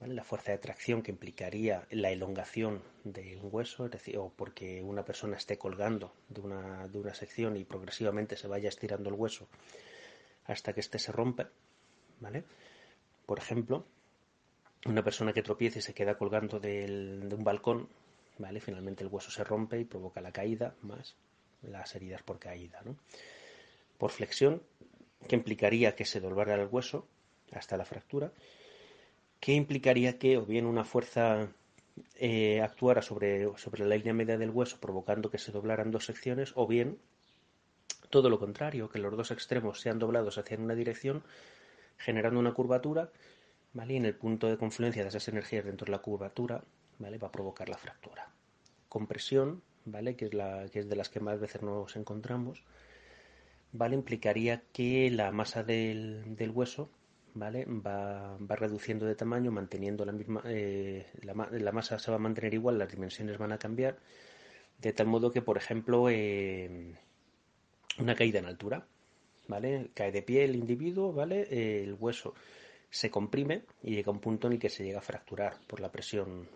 la 0.00 0.24
fuerza 0.24 0.52
de 0.52 0.58
tracción 0.58 1.02
que 1.02 1.10
implicaría 1.10 1.86
la 1.90 2.10
elongación 2.10 2.82
de 3.04 3.38
un 3.38 3.48
hueso, 3.50 3.86
es 3.86 3.92
decir, 3.92 4.18
o 4.18 4.28
porque 4.28 4.82
una 4.82 5.06
persona 5.06 5.38
esté 5.38 5.56
colgando 5.56 6.12
de 6.28 6.42
una, 6.42 6.86
de 6.88 6.98
una 6.98 7.14
sección 7.14 7.56
y 7.56 7.64
progresivamente 7.64 8.36
se 8.36 8.46
vaya 8.46 8.68
estirando 8.68 9.08
el 9.08 9.14
hueso 9.14 9.48
hasta 10.44 10.74
que 10.74 10.80
éste 10.80 10.98
se 10.98 11.12
rompe 11.12 11.46
¿vale? 12.20 12.44
Por 13.26 13.38
ejemplo, 13.38 13.84
una 14.84 15.02
persona 15.02 15.32
que 15.32 15.42
tropiece 15.42 15.80
y 15.80 15.82
se 15.82 15.94
queda 15.94 16.16
colgando 16.16 16.60
de 16.60 17.28
un 17.30 17.44
balcón, 17.44 17.88
¿vale? 18.38 18.60
Finalmente 18.60 19.04
el 19.04 19.10
hueso 19.10 19.30
se 19.30 19.44
rompe 19.44 19.80
y 19.80 19.84
provoca 19.84 20.20
la 20.20 20.32
caída 20.32 20.74
más 20.82 21.16
las 21.62 21.94
heridas 21.94 22.22
por 22.22 22.38
caída, 22.38 22.80
¿no? 22.84 22.96
Por 23.98 24.10
flexión, 24.10 24.62
que 25.26 25.36
implicaría 25.36 25.96
que 25.96 26.04
se 26.04 26.20
doblara 26.20 26.54
el 26.54 26.68
hueso 26.70 27.06
hasta 27.52 27.76
la 27.76 27.84
fractura, 27.84 28.32
que 29.40 29.52
implicaría 29.52 30.18
que 30.18 30.36
o 30.36 30.44
bien 30.44 30.66
una 30.66 30.84
fuerza 30.84 31.48
eh, 32.16 32.60
actuara 32.60 33.02
sobre 33.02 33.48
la 33.78 33.96
línea 33.96 34.12
media 34.12 34.38
del 34.38 34.50
hueso 34.50 34.78
provocando 34.80 35.30
que 35.30 35.38
se 35.38 35.52
doblaran 35.52 35.90
dos 35.90 36.04
secciones, 36.04 36.52
o 36.54 36.66
bien 36.66 36.98
todo 38.10 38.30
lo 38.30 38.38
contrario, 38.38 38.88
que 38.88 38.98
los 38.98 39.16
dos 39.16 39.30
extremos 39.30 39.80
sean 39.80 39.98
doblados 39.98 40.38
hacia 40.38 40.58
una 40.58 40.74
dirección 40.74 41.22
generando 41.98 42.40
una 42.40 42.54
curvatura, 42.54 43.10
¿vale? 43.72 43.94
Y 43.94 43.96
en 43.96 44.06
el 44.06 44.14
punto 44.14 44.48
de 44.48 44.56
confluencia 44.56 45.02
de 45.02 45.08
esas 45.08 45.28
energías 45.28 45.64
dentro 45.64 45.86
de 45.86 45.92
la 45.92 45.98
curvatura, 45.98 46.64
¿vale? 46.98 47.18
Va 47.18 47.28
a 47.28 47.32
provocar 47.32 47.68
la 47.68 47.78
fractura. 47.78 48.30
Compresión, 48.88 49.62
¿vale? 49.84 50.16
Que 50.16 50.26
es, 50.26 50.34
la, 50.34 50.66
que 50.70 50.80
es 50.80 50.88
de 50.88 50.96
las 50.96 51.08
que 51.08 51.20
más 51.20 51.40
veces 51.40 51.62
nos 51.62 51.96
encontramos, 51.96 52.62
¿vale? 53.72 53.94
Implicaría 53.94 54.62
que 54.72 55.10
la 55.10 55.30
masa 55.30 55.62
del, 55.62 56.36
del 56.36 56.50
hueso, 56.50 56.90
¿vale? 57.34 57.66
Va, 57.66 58.36
va, 58.38 58.56
reduciendo 58.56 59.06
de 59.06 59.14
tamaño, 59.14 59.50
manteniendo 59.52 60.04
la 60.04 60.12
misma, 60.12 60.42
eh, 60.46 61.06
la, 61.22 61.34
la, 61.50 61.72
masa 61.72 61.98
se 61.98 62.10
va 62.10 62.16
a 62.16 62.20
mantener 62.20 62.54
igual, 62.54 62.78
las 62.78 62.90
dimensiones 62.90 63.38
van 63.38 63.52
a 63.52 63.58
cambiar, 63.58 63.98
De 64.78 64.92
tal 64.92 65.06
modo 65.06 65.30
que, 65.30 65.42
por 65.42 65.56
ejemplo, 65.56 66.08
eh, 66.10 66.94
una 67.98 68.14
caída 68.14 68.38
en 68.38 68.46
altura, 68.46 68.86
Cae 69.94 70.12
de 70.12 70.22
pie 70.22 70.44
el 70.44 70.56
individuo, 70.56 71.14
el 71.22 71.94
hueso 71.98 72.34
se 72.90 73.10
comprime 73.10 73.64
y 73.82 73.94
llega 73.94 74.10
a 74.10 74.14
un 74.14 74.20
punto 74.20 74.46
en 74.46 74.54
el 74.54 74.58
que 74.58 74.70
se 74.70 74.84
llega 74.84 74.98
a 74.98 75.02
fracturar 75.02 75.58
por 75.66 75.80
la 75.80 75.90
presión, 75.90 76.48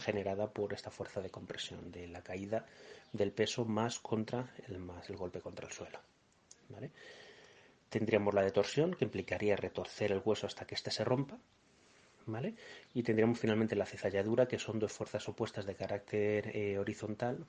generada 0.00 0.50
por 0.50 0.72
esta 0.72 0.90
fuerza 0.90 1.20
de 1.20 1.30
compresión 1.30 1.90
de 1.90 2.06
la 2.08 2.22
caída 2.22 2.66
del 3.12 3.32
peso 3.32 3.64
más 3.64 3.98
contra 3.98 4.54
el 4.68 5.16
golpe 5.16 5.40
contra 5.40 5.66
el 5.66 5.72
suelo. 5.72 5.98
Tendríamos 7.88 8.34
la 8.34 8.42
detorsión, 8.42 8.94
que 8.94 9.04
implicaría 9.04 9.56
retorcer 9.56 10.12
el 10.12 10.22
hueso 10.24 10.46
hasta 10.46 10.64
que 10.64 10.76
éste 10.76 10.90
se 10.90 11.04
rompa. 11.04 11.38
Y 12.94 13.02
tendríamos 13.02 13.40
finalmente 13.40 13.74
la 13.74 13.86
cizalladura, 13.86 14.46
que 14.46 14.58
son 14.58 14.78
dos 14.78 14.92
fuerzas 14.92 15.28
opuestas 15.28 15.66
de 15.66 15.74
carácter 15.74 16.56
eh, 16.56 16.78
horizontal. 16.78 17.44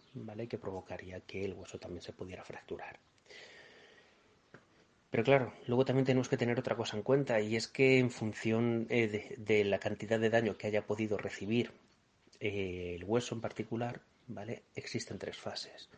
Que 0.50 0.58
provocaría 0.58 1.20
que 1.20 1.46
el 1.46 1.54
hueso 1.54 1.78
también 1.78 2.02
se 2.02 2.14
pudiera 2.14 2.44
fracturar. 2.44 3.00
Pero 5.12 5.26
claro, 5.26 5.54
luego 5.68 5.84
también 5.84 6.06
tenemos 6.06 6.30
que 6.30 6.38
tener 6.38 6.58
otra 6.58 6.78
cosa 6.78 6.96
en 6.96 7.04
cuenta 7.04 7.42
y 7.42 7.58
es 7.58 7.68
que 7.68 8.00
en 8.00 8.12
función 8.12 8.88
eh, 8.90 9.36
de, 9.38 9.66
la 9.66 9.78
cantidad 9.78 10.18
de 10.18 10.30
daño 10.30 10.58
que 10.58 10.68
haya 10.68 10.88
podido 10.88 11.18
recibir 11.18 11.72
eh, 12.40 12.94
el 12.96 13.04
hueso 13.04 13.36
en 13.36 13.42
particular, 13.42 14.00
¿vale? 14.28 14.64
Existen 14.74 15.20
tres 15.20 15.38
fases. 15.38 15.90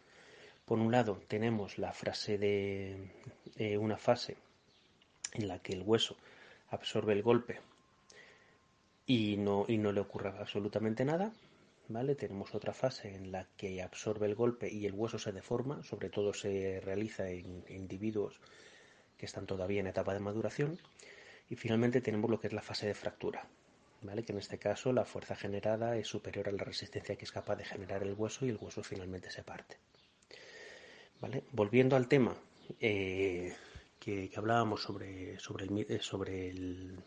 Por 0.65 0.79
un 0.79 0.91
lado 0.91 1.21
tenemos 1.27 1.77
la 1.77 1.93
frase 1.93 2.39
de 2.39 3.11
eh, 3.57 3.77
una 3.77 3.97
fase 3.97 4.35
en 5.33 5.47
la 5.47 5.59
que 5.59 5.73
el 5.73 5.83
hueso 5.83 6.17
absorbe 6.69 7.13
el 7.13 7.21
golpe 7.21 7.59
y 9.05 9.37
no, 9.37 9.65
y 9.67 9.77
no 9.77 9.91
le 9.91 10.01
ocurra 10.01 10.35
absolutamente 10.39 11.05
nada, 11.05 11.31
¿vale? 11.87 12.15
Tenemos 12.15 12.55
otra 12.55 12.73
fase 12.73 13.13
en 13.13 13.31
la 13.31 13.47
que 13.57 13.83
absorbe 13.83 14.25
el 14.25 14.33
golpe 14.33 14.71
y 14.71 14.87
el 14.87 14.93
hueso 14.93 15.19
se 15.19 15.31
deforma, 15.31 15.83
sobre 15.83 16.09
todo 16.09 16.33
se 16.33 16.81
realiza 16.83 17.29
en 17.29 17.63
individuos 17.69 18.41
que 19.23 19.27
están 19.27 19.45
todavía 19.45 19.79
en 19.79 19.87
etapa 19.87 20.13
de 20.13 20.19
maduración. 20.19 20.77
Y 21.49 21.55
finalmente 21.55 22.01
tenemos 22.01 22.29
lo 22.29 22.41
que 22.41 22.47
es 22.47 22.53
la 22.53 22.61
fase 22.61 22.87
de 22.87 22.93
fractura, 22.93 23.47
¿vale? 24.01 24.21
que 24.21 24.33
en 24.33 24.37
este 24.37 24.57
caso 24.59 24.91
la 24.91 25.05
fuerza 25.05 25.33
generada 25.33 25.95
es 25.95 26.09
superior 26.09 26.49
a 26.49 26.51
la 26.51 26.65
resistencia 26.65 27.15
que 27.15 27.23
es 27.23 27.31
capaz 27.31 27.55
de 27.55 27.63
generar 27.63 28.03
el 28.03 28.15
hueso 28.15 28.45
y 28.45 28.49
el 28.49 28.57
hueso 28.57 28.83
finalmente 28.83 29.31
se 29.31 29.41
parte. 29.43 29.77
¿vale? 31.21 31.45
Volviendo 31.53 31.95
al 31.95 32.09
tema 32.09 32.35
eh, 32.81 33.55
que, 33.97 34.29
hablábamos 34.35 34.83
sobre, 34.83 35.39
sobre, 35.39 35.67
el, 35.67 35.85
eh, 35.87 35.99
sobre, 36.01 36.49
el, 36.49 36.99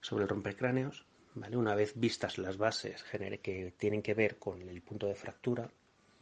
sobre 0.00 0.22
el 0.22 0.28
rompecráneos, 0.28 1.06
¿vale? 1.34 1.56
una 1.56 1.74
vez 1.74 1.94
vistas 1.96 2.38
las 2.38 2.56
bases 2.56 3.02
que 3.42 3.74
tienen 3.76 4.02
que 4.02 4.14
ver 4.14 4.38
con 4.38 4.62
el 4.68 4.80
punto 4.82 5.08
de 5.08 5.16
fractura, 5.16 5.68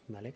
¿vale? 0.06 0.34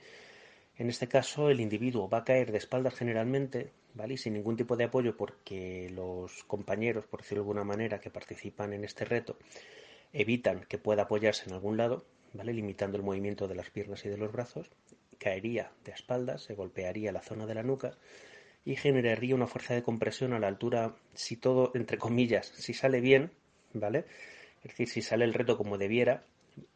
En 0.76 0.88
este 0.88 1.08
caso 1.08 1.50
el 1.50 1.60
individuo 1.60 2.08
va 2.08 2.18
a 2.18 2.24
caer 2.24 2.52
de 2.52 2.58
espaldas 2.58 2.94
generalmente 2.94 3.72
¿vale? 3.94 4.14
Y 4.14 4.16
sin 4.16 4.34
ningún 4.34 4.56
tipo 4.56 4.76
de 4.76 4.84
apoyo 4.84 5.16
porque 5.16 5.90
los 5.90 6.44
compañeros, 6.44 7.06
por 7.06 7.20
decirlo 7.20 7.42
de 7.42 7.50
alguna 7.50 7.64
manera, 7.64 8.00
que 8.00 8.10
participan 8.10 8.72
en 8.72 8.84
este 8.84 9.04
reto, 9.04 9.36
evitan 10.12 10.64
que 10.68 10.78
pueda 10.78 11.02
apoyarse 11.02 11.48
en 11.48 11.54
algún 11.54 11.76
lado, 11.76 12.04
¿vale? 12.32 12.52
Limitando 12.52 12.96
el 12.96 13.02
movimiento 13.02 13.48
de 13.48 13.54
las 13.54 13.70
piernas 13.70 14.04
y 14.04 14.08
de 14.08 14.16
los 14.16 14.32
brazos, 14.32 14.70
caería 15.18 15.72
de 15.84 15.92
espaldas, 15.92 16.42
se 16.42 16.54
golpearía 16.54 17.12
la 17.12 17.22
zona 17.22 17.46
de 17.46 17.54
la 17.54 17.62
nuca 17.62 17.96
y 18.64 18.76
generaría 18.76 19.34
una 19.34 19.46
fuerza 19.46 19.74
de 19.74 19.82
compresión 19.82 20.32
a 20.32 20.38
la 20.38 20.48
altura, 20.48 20.94
si 21.14 21.36
todo, 21.36 21.72
entre 21.74 21.98
comillas, 21.98 22.46
si 22.46 22.74
sale 22.74 23.00
bien, 23.00 23.32
¿vale? 23.72 24.04
Es 24.62 24.70
decir, 24.70 24.88
si 24.88 25.02
sale 25.02 25.24
el 25.24 25.34
reto 25.34 25.56
como 25.56 25.78
debiera, 25.78 26.24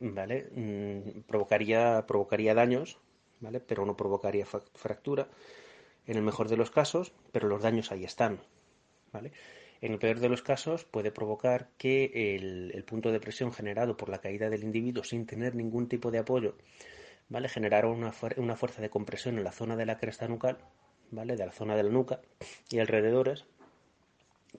¿vale? 0.01 0.49
Mm, 0.53 1.21
provocaría, 1.29 2.05
provocaría 2.07 2.55
daños, 2.55 2.99
¿vale? 3.40 3.61
Pero 3.61 3.85
no 3.85 3.96
provocaría 3.96 4.46
fractura 4.46 5.29
en 6.07 6.16
el 6.16 6.22
mejor 6.22 6.49
de 6.49 6.57
los 6.57 6.70
casos, 6.70 7.12
pero 7.33 7.49
los 7.49 7.62
daños 7.62 7.92
ahí 7.92 8.05
están. 8.05 8.40
¿vale? 9.12 9.33
En 9.81 9.92
el 9.92 9.99
peor 9.99 10.20
de 10.20 10.29
los 10.29 10.42
casos 10.42 10.85
puede 10.85 11.11
provocar 11.11 11.68
que 11.79 12.37
el, 12.37 12.85
punto 12.85 13.12
de 13.12 13.20
presión 13.20 13.53
generado 13.53 13.96
por 13.96 14.09
la 14.09 14.20
caída 14.20 14.49
del 14.49 14.64
individuo 14.64 15.05
sin 15.05 15.27
tener 15.27 15.55
ningún 15.55 15.88
tipo 15.88 16.11
de 16.11 16.18
apoyo 16.18 16.57
¿vale? 17.29 17.49
generara 17.49 17.88
una, 17.88 18.12
una 18.37 18.57
fuerza 18.57 18.81
de 18.81 18.90
compresión 18.90 19.38
en 19.38 19.44
la 19.44 19.53
zona 19.53 19.77
de 19.77 19.87
la 19.87 19.99
cresta 19.99 20.29
nucal, 20.29 20.59
¿vale? 21.11 21.37
de 21.37 21.46
la 21.46 21.53
zona 21.53 21.77
de 21.77 21.83
la 21.83 21.90
nuca 21.90 22.20
y 22.70 22.79
alrededores, 22.79 23.44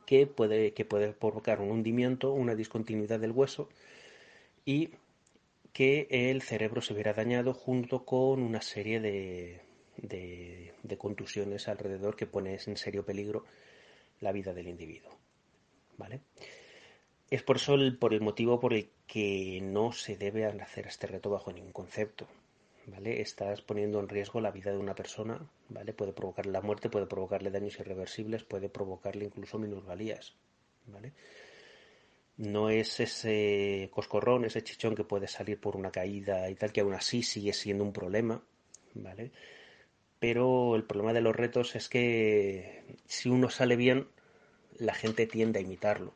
que 0.05 0.27
puede, 0.27 0.73
que 0.73 0.85
puede 0.85 1.13
provocar 1.13 1.61
un 1.61 1.71
hundimiento, 1.71 2.31
una 2.33 2.55
discontinuidad 2.55 3.19
del 3.19 3.31
hueso 3.31 3.69
y 4.65 4.91
que 5.77 6.07
el 6.09 6.41
cerebro 6.41 6.81
se 6.81 6.93
hubiera 6.93 7.13
dañado 7.13 7.53
junto 7.53 8.03
con 8.03 8.41
una 8.41 8.61
serie 8.63 8.99
de, 8.99 9.61
de, 9.97 10.97
contusiones 10.97 11.67
alrededor 11.67 12.15
que 12.15 12.25
pone 12.25 12.57
en 12.65 12.77
serio 12.77 13.05
peligro 13.05 13.45
la 14.19 14.31
vida 14.31 14.55
del 14.55 14.69
individuo. 14.69 15.15
¿Vale? 15.95 16.21
Es 17.29 17.43
por 17.43 17.57
eso 17.57 17.75
el, 17.75 17.95
por 17.95 18.15
el 18.15 18.21
motivo 18.21 18.59
por 18.59 18.73
el 18.73 18.89
que 19.05 19.59
no 19.61 19.91
se 19.91 20.17
debe 20.17 20.45
hacer 20.45 20.87
este 20.87 21.05
reto 21.05 21.29
bajo 21.29 21.51
ningún 21.51 21.73
concepto. 21.73 22.27
¿Vale? 22.87 23.21
Estás 23.21 23.61
poniendo 23.61 23.99
en 23.99 24.09
riesgo 24.09 24.41
la 24.41 24.49
vida 24.49 24.71
de 24.71 24.79
una 24.79 24.95
persona, 24.95 25.47
¿vale? 25.69 25.93
Puede 25.93 26.11
provocarle 26.11 26.53
la 26.53 26.61
muerte, 26.61 26.89
puede 26.89 27.05
provocarle 27.05 27.51
daños 27.51 27.79
irreversibles, 27.79 28.43
puede 28.43 28.67
provocarle 28.67 29.25
incluso 29.25 29.59
minusvalías, 29.59 30.33
¿vale? 30.87 31.13
No 32.37 32.69
es 32.69 32.99
ese 32.99 33.89
coscorrón, 33.91 34.45
ese 34.45 34.63
chichón 34.63 34.95
que 34.95 35.03
puede 35.03 35.27
salir 35.27 35.59
por 35.59 35.75
una 35.75 35.91
caída 35.91 36.49
y 36.49 36.55
tal, 36.55 36.71
que 36.71 36.81
aún 36.81 36.93
así 36.93 37.23
sigue 37.23 37.53
siendo 37.53 37.83
un 37.83 37.93
problema, 37.93 38.41
¿vale? 38.93 39.31
pero 40.19 40.75
el 40.75 40.83
problema 40.83 41.13
de 41.13 41.21
los 41.21 41.35
retos 41.35 41.75
es 41.75 41.89
que 41.89 42.83
si 43.05 43.29
uno 43.29 43.49
sale 43.49 43.75
bien, 43.75 44.07
la 44.77 44.93
gente 44.93 45.27
tiende 45.27 45.59
a 45.59 45.61
imitarlo. 45.61 46.13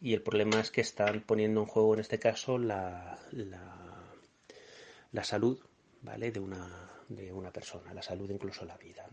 Y 0.00 0.14
el 0.14 0.22
problema 0.22 0.60
es 0.60 0.70
que 0.70 0.80
están 0.80 1.22
poniendo 1.22 1.60
en 1.60 1.66
juego, 1.66 1.94
en 1.94 2.00
este 2.00 2.18
caso, 2.18 2.58
la, 2.58 3.18
la, 3.32 5.24
salud 5.24 5.58
¿vale? 6.02 6.30
de, 6.30 6.40
una, 6.40 6.90
de 7.08 7.32
una 7.32 7.52
persona, 7.52 7.92
la 7.94 8.02
salud 8.02 8.30
incluso 8.30 8.64
la 8.64 8.76
vida. 8.76 9.06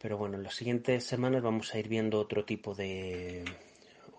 Pero 0.00 0.18
bueno, 0.18 0.36
en 0.36 0.44
las 0.44 0.54
siguientes 0.54 1.04
semanas 1.04 1.42
vamos 1.42 1.74
a 1.74 1.78
ir 1.78 1.88
viendo 1.88 2.20
otro 2.20 2.44
tipo 2.44 2.74
de 2.74 3.44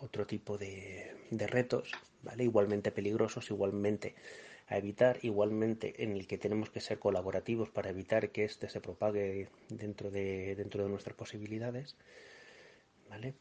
otro 0.02 0.26
tipo 0.28 0.58
de, 0.58 1.16
de 1.32 1.48
retos, 1.48 1.92
¿vale? 2.24 2.44
Igualmente 2.44 2.92
peligrosos, 2.92 3.50
igualmente 3.50 4.16
a 4.68 4.78
evitar, 4.78 5.20
igualmente 5.22 6.04
en 6.04 6.12
el 6.12 6.28
que 6.28 6.38
tenemos 6.38 6.70
que 6.70 6.82
ser 6.82 7.00
colaborativos 7.00 7.70
para 7.70 7.90
evitar 7.90 8.32
que 8.32 8.44
éste 8.44 8.70
se 8.70 8.82
propague 8.82 9.48
dentro 9.70 10.12
de, 10.12 10.56
dentro 10.56 10.84
de 10.84 10.90
nuestras 10.90 11.16
posibilidades, 11.16 11.96
¿vale? 13.10 13.36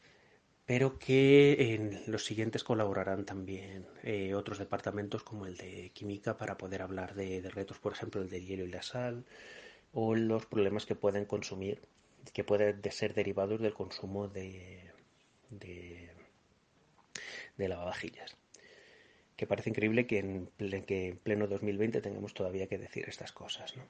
Pero 0.65 0.99
que 0.99 1.73
en 1.75 2.01
los 2.07 2.25
siguientes 2.25 2.63
colaborarán 2.63 3.25
también 3.25 3.85
eh, 4.03 4.33
otros 4.35 4.57
departamentos 4.57 5.23
como 5.23 5.45
el 5.45 5.57
de 5.57 5.91
química 5.93 6.37
para 6.37 6.57
poder 6.57 6.81
hablar 6.81 7.13
de, 7.15 7.41
retos, 7.49 7.79
por 7.79 7.93
ejemplo, 7.93 8.21
el 8.21 8.29
de 8.29 8.43
hielo 8.43 8.65
y 8.65 8.71
la 8.71 8.81
sal, 8.81 9.25
o 9.93 10.15
los 10.15 10.45
problemas 10.45 10.85
que 10.85 10.95
pueden 10.95 11.25
consumir, 11.25 11.81
que 12.33 12.43
pueden 12.43 12.81
ser 12.91 13.13
derivados 13.13 13.61
del 13.61 13.73
consumo 13.73 14.27
de, 14.27 14.81
de, 15.49 16.09
de 17.57 17.67
lavavajillas 17.67 18.37
que 19.37 19.45
parece 19.45 19.69
increíble 19.69 20.07
que 20.07 20.17
en, 20.17 20.49
que 20.85 21.09
en 21.09 21.17
pleno 21.19 21.47
2020 21.47 22.01
tengamos 22.01 22.33
todavía 22.33 22.67
que 22.67 22.79
decir 22.79 23.05
estas 23.07 23.31
cosas, 23.31 23.77
¿no? 23.77 23.83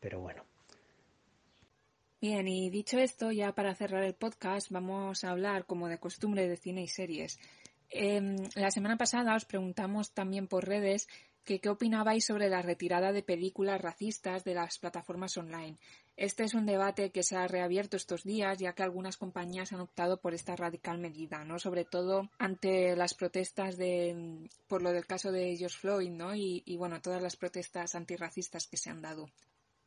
Pero 0.00 0.20
bueno. 0.20 0.42
Bien, 2.20 2.48
y 2.48 2.70
dicho 2.70 2.98
esto, 2.98 3.30
ya 3.30 3.54
para 3.54 3.74
cerrar 3.74 4.02
el 4.02 4.14
podcast, 4.14 4.70
vamos 4.70 5.22
a 5.22 5.30
hablar, 5.30 5.66
como 5.66 5.86
de 5.86 5.98
costumbre, 5.98 6.48
de 6.48 6.56
cine 6.56 6.82
y 6.82 6.88
series. 6.88 7.38
Em, 7.90 8.36
la 8.54 8.70
semana 8.70 8.96
pasada 8.96 9.36
os 9.36 9.44
preguntamos 9.44 10.12
también 10.12 10.48
por 10.48 10.66
redes 10.66 11.08
que 11.44 11.60
qué 11.60 11.68
opinabais 11.68 12.24
sobre 12.24 12.48
la 12.48 12.62
retirada 12.62 13.12
de 13.12 13.22
películas 13.22 13.80
racistas 13.80 14.44
de 14.44 14.54
las 14.54 14.78
plataformas 14.78 15.36
online. 15.36 15.78
Este 16.18 16.42
es 16.42 16.54
un 16.54 16.66
debate 16.66 17.12
que 17.12 17.22
se 17.22 17.36
ha 17.36 17.46
reabierto 17.46 17.96
estos 17.96 18.24
días, 18.24 18.58
ya 18.58 18.72
que 18.72 18.82
algunas 18.82 19.16
compañías 19.16 19.72
han 19.72 19.78
optado 19.78 20.20
por 20.20 20.34
esta 20.34 20.56
radical 20.56 20.98
medida, 20.98 21.44
¿no? 21.44 21.60
Sobre 21.60 21.84
todo 21.84 22.28
ante 22.38 22.96
las 22.96 23.14
protestas 23.14 23.76
de, 23.76 24.48
por 24.66 24.82
lo 24.82 24.90
del 24.90 25.06
caso 25.06 25.30
de 25.30 25.56
George 25.56 25.78
Floyd, 25.78 26.10
¿no? 26.10 26.34
Y, 26.34 26.64
y 26.66 26.76
bueno, 26.76 27.00
todas 27.00 27.22
las 27.22 27.36
protestas 27.36 27.94
antirracistas 27.94 28.66
que 28.66 28.76
se 28.76 28.90
han 28.90 29.00
dado. 29.00 29.30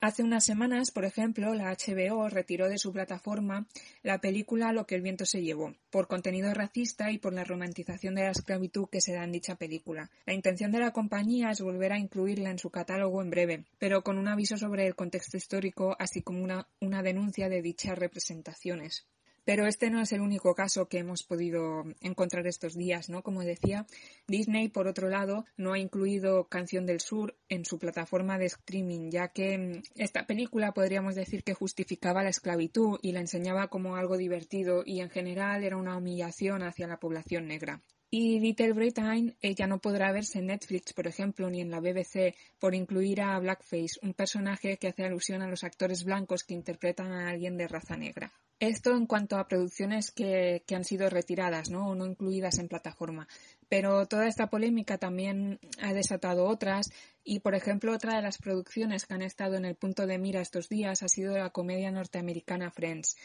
Hace 0.03 0.23
unas 0.23 0.43
semanas, 0.43 0.89
por 0.89 1.05
ejemplo, 1.05 1.53
la 1.53 1.71
HBO 1.71 2.27
retiró 2.27 2.67
de 2.69 2.79
su 2.79 2.91
plataforma 2.91 3.67
la 4.01 4.19
película 4.19 4.73
Lo 4.73 4.87
que 4.87 4.95
el 4.95 5.03
viento 5.03 5.27
se 5.27 5.43
llevó, 5.43 5.75
por 5.91 6.07
contenido 6.07 6.51
racista 6.55 7.11
y 7.11 7.19
por 7.19 7.33
la 7.33 7.43
romantización 7.43 8.15
de 8.15 8.23
la 8.23 8.31
esclavitud 8.31 8.89
que 8.89 8.99
se 8.99 9.13
da 9.13 9.23
en 9.23 9.31
dicha 9.31 9.57
película. 9.57 10.09
La 10.25 10.33
intención 10.33 10.71
de 10.71 10.79
la 10.79 10.89
compañía 10.89 11.51
es 11.51 11.61
volver 11.61 11.93
a 11.93 11.99
incluirla 11.99 12.49
en 12.49 12.57
su 12.57 12.71
catálogo 12.71 13.21
en 13.21 13.29
breve, 13.29 13.65
pero 13.77 14.01
con 14.03 14.17
un 14.17 14.27
aviso 14.27 14.57
sobre 14.57 14.87
el 14.87 14.95
contexto 14.95 15.37
histórico, 15.37 15.95
así 15.99 16.23
como 16.23 16.43
una, 16.43 16.67
una 16.79 17.03
denuncia 17.03 17.47
de 17.47 17.61
dichas 17.61 17.95
representaciones. 17.95 19.05
Pero 19.51 19.67
este 19.67 19.89
no 19.89 19.99
es 19.99 20.13
el 20.13 20.21
único 20.21 20.55
caso 20.55 20.87
que 20.87 20.99
hemos 20.99 21.23
podido 21.23 21.83
encontrar 21.99 22.47
estos 22.47 22.73
días, 22.73 23.09
¿no? 23.09 23.21
Como 23.21 23.41
decía, 23.41 23.85
Disney, 24.25 24.69
por 24.69 24.87
otro 24.87 25.09
lado, 25.09 25.43
no 25.57 25.73
ha 25.73 25.77
incluido 25.77 26.47
Canción 26.47 26.85
del 26.85 27.01
Sur 27.01 27.35
en 27.49 27.65
su 27.65 27.77
plataforma 27.77 28.37
de 28.37 28.45
streaming, 28.45 29.09
ya 29.11 29.27
que 29.27 29.57
mm, 29.57 29.83
esta 29.95 30.25
película 30.25 30.71
podríamos 30.71 31.15
decir 31.15 31.43
que 31.43 31.53
justificaba 31.53 32.23
la 32.23 32.29
esclavitud 32.29 32.97
y 33.01 33.11
la 33.11 33.19
enseñaba 33.19 33.67
como 33.67 33.97
algo 33.97 34.15
divertido 34.15 34.83
y 34.85 35.01
en 35.01 35.09
general 35.09 35.65
era 35.65 35.75
una 35.75 35.97
humillación 35.97 36.63
hacia 36.63 36.87
la 36.87 37.01
población 37.01 37.47
negra. 37.47 37.81
Y 38.13 38.41
Little 38.41 38.73
Britain 38.73 39.37
ya 39.41 39.67
no 39.67 39.79
podrá 39.79 40.11
verse 40.11 40.39
en 40.39 40.47
Netflix, 40.47 40.91
por 40.91 41.07
ejemplo, 41.07 41.49
ni 41.49 41.61
en 41.61 41.71
la 41.71 41.79
BBC, 41.79 42.35
por 42.59 42.75
incluir 42.75 43.21
a 43.21 43.39
Blackface, 43.39 44.01
un 44.01 44.13
personaje 44.13 44.75
que 44.75 44.89
hace 44.89 45.05
alusión 45.05 45.41
a 45.41 45.47
los 45.47 45.63
actores 45.63 46.03
blancos 46.03 46.43
que 46.43 46.53
interpretan 46.53 47.13
a 47.13 47.29
alguien 47.29 47.55
de 47.55 47.69
raza 47.69 47.95
negra. 47.95 48.33
Esto 48.59 48.95
en 48.95 49.07
cuanto 49.07 49.37
a 49.37 49.47
producciones 49.47 50.11
que, 50.11 50.61
han 50.75 50.83
sido 50.83 51.09
retiradas 51.09 51.71
¿no? 51.71 51.87
o 51.87 51.95
no 51.95 52.05
incluidas 52.05 52.59
en 52.59 52.67
plataforma. 52.67 53.29
Pero 53.69 54.05
toda 54.07 54.27
esta 54.27 54.51
polémica 54.51 54.97
también 54.97 55.59
ha 55.81 55.93
desatado 55.93 56.45
otras 56.45 56.91
y, 57.23 57.39
por 57.39 57.55
ejemplo, 57.55 57.93
otra 57.93 58.17
de 58.17 58.21
las 58.21 58.37
producciones 58.37 59.05
que 59.05 59.13
han 59.13 59.23
estado 59.23 59.55
en 59.55 59.65
el 59.65 59.75
punto 59.75 60.05
de 60.05 60.19
mira 60.19 60.41
estos 60.41 60.69
días 60.69 61.01
ha 61.01 61.07
sido 61.07 61.37
la 61.37 61.49
comedia 61.49 61.91
norteamericana 61.91 62.69
Friends. 62.69 63.15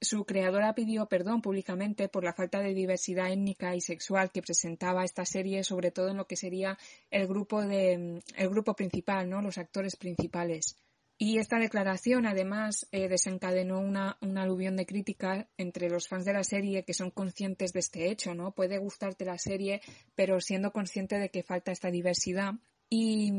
Su 0.00 0.24
creadora 0.24 0.74
pidió 0.74 1.06
perdón 1.06 1.42
públicamente 1.42 2.08
por 2.08 2.22
la 2.22 2.32
falta 2.32 2.60
de 2.60 2.72
diversidad 2.72 3.32
étnica 3.32 3.74
y 3.74 3.80
sexual 3.80 4.30
que 4.30 4.42
presentaba 4.42 5.04
esta 5.04 5.24
serie, 5.24 5.64
sobre 5.64 5.90
todo 5.90 6.10
en 6.10 6.18
lo 6.18 6.26
que 6.26 6.36
sería 6.36 6.78
el 7.10 7.26
grupo 7.26 7.62
de 7.62 8.22
el 8.36 8.48
grupo 8.48 8.74
principal, 8.74 9.28
¿no? 9.28 9.42
Los 9.42 9.58
actores 9.58 9.96
principales. 9.96 10.76
Y 11.20 11.38
esta 11.38 11.58
declaración, 11.58 12.26
además, 12.26 12.86
eh, 12.92 13.08
desencadenó 13.08 13.80
una, 13.80 14.18
una, 14.20 14.42
aluvión 14.44 14.76
de 14.76 14.86
crítica 14.86 15.48
entre 15.56 15.90
los 15.90 16.06
fans 16.06 16.24
de 16.24 16.32
la 16.32 16.44
serie 16.44 16.84
que 16.84 16.94
son 16.94 17.10
conscientes 17.10 17.72
de 17.72 17.80
este 17.80 18.08
hecho, 18.08 18.36
¿no? 18.36 18.52
Puede 18.52 18.78
gustarte 18.78 19.24
la 19.24 19.36
serie, 19.36 19.80
pero 20.14 20.40
siendo 20.40 20.70
consciente 20.70 21.18
de 21.18 21.28
que 21.30 21.42
falta 21.42 21.72
esta 21.72 21.90
diversidad. 21.90 22.54
Y, 22.88 23.32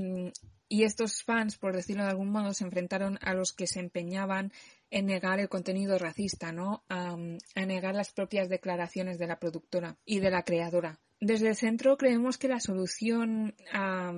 y 0.70 0.84
estos 0.84 1.24
fans, 1.24 1.58
por 1.58 1.76
decirlo 1.76 2.04
de 2.04 2.12
algún 2.12 2.32
modo, 2.32 2.54
se 2.54 2.64
enfrentaron 2.64 3.18
a 3.22 3.34
los 3.34 3.54
que 3.54 3.66
se 3.66 3.80
empeñaban 3.80 4.54
en 4.92 5.08
negar 5.08 5.40
el 5.40 5.50
contenido 5.50 5.98
racista, 5.98 6.52
¿no? 6.52 6.84
A, 6.90 7.18
negar 7.66 7.96
las 7.96 8.12
propias 8.12 8.50
declaraciones 8.50 9.18
de 9.18 9.28
la 9.28 9.40
productora 9.40 9.98
y 10.06 10.20
de 10.20 10.30
la 10.30 10.44
creadora. 10.44 11.00
Desde 11.22 11.50
el 11.50 11.56
centro 11.56 11.98
creemos 11.98 12.38
que 12.38 12.48
la 12.48 12.62
solución 12.62 13.54
a, 13.74 14.14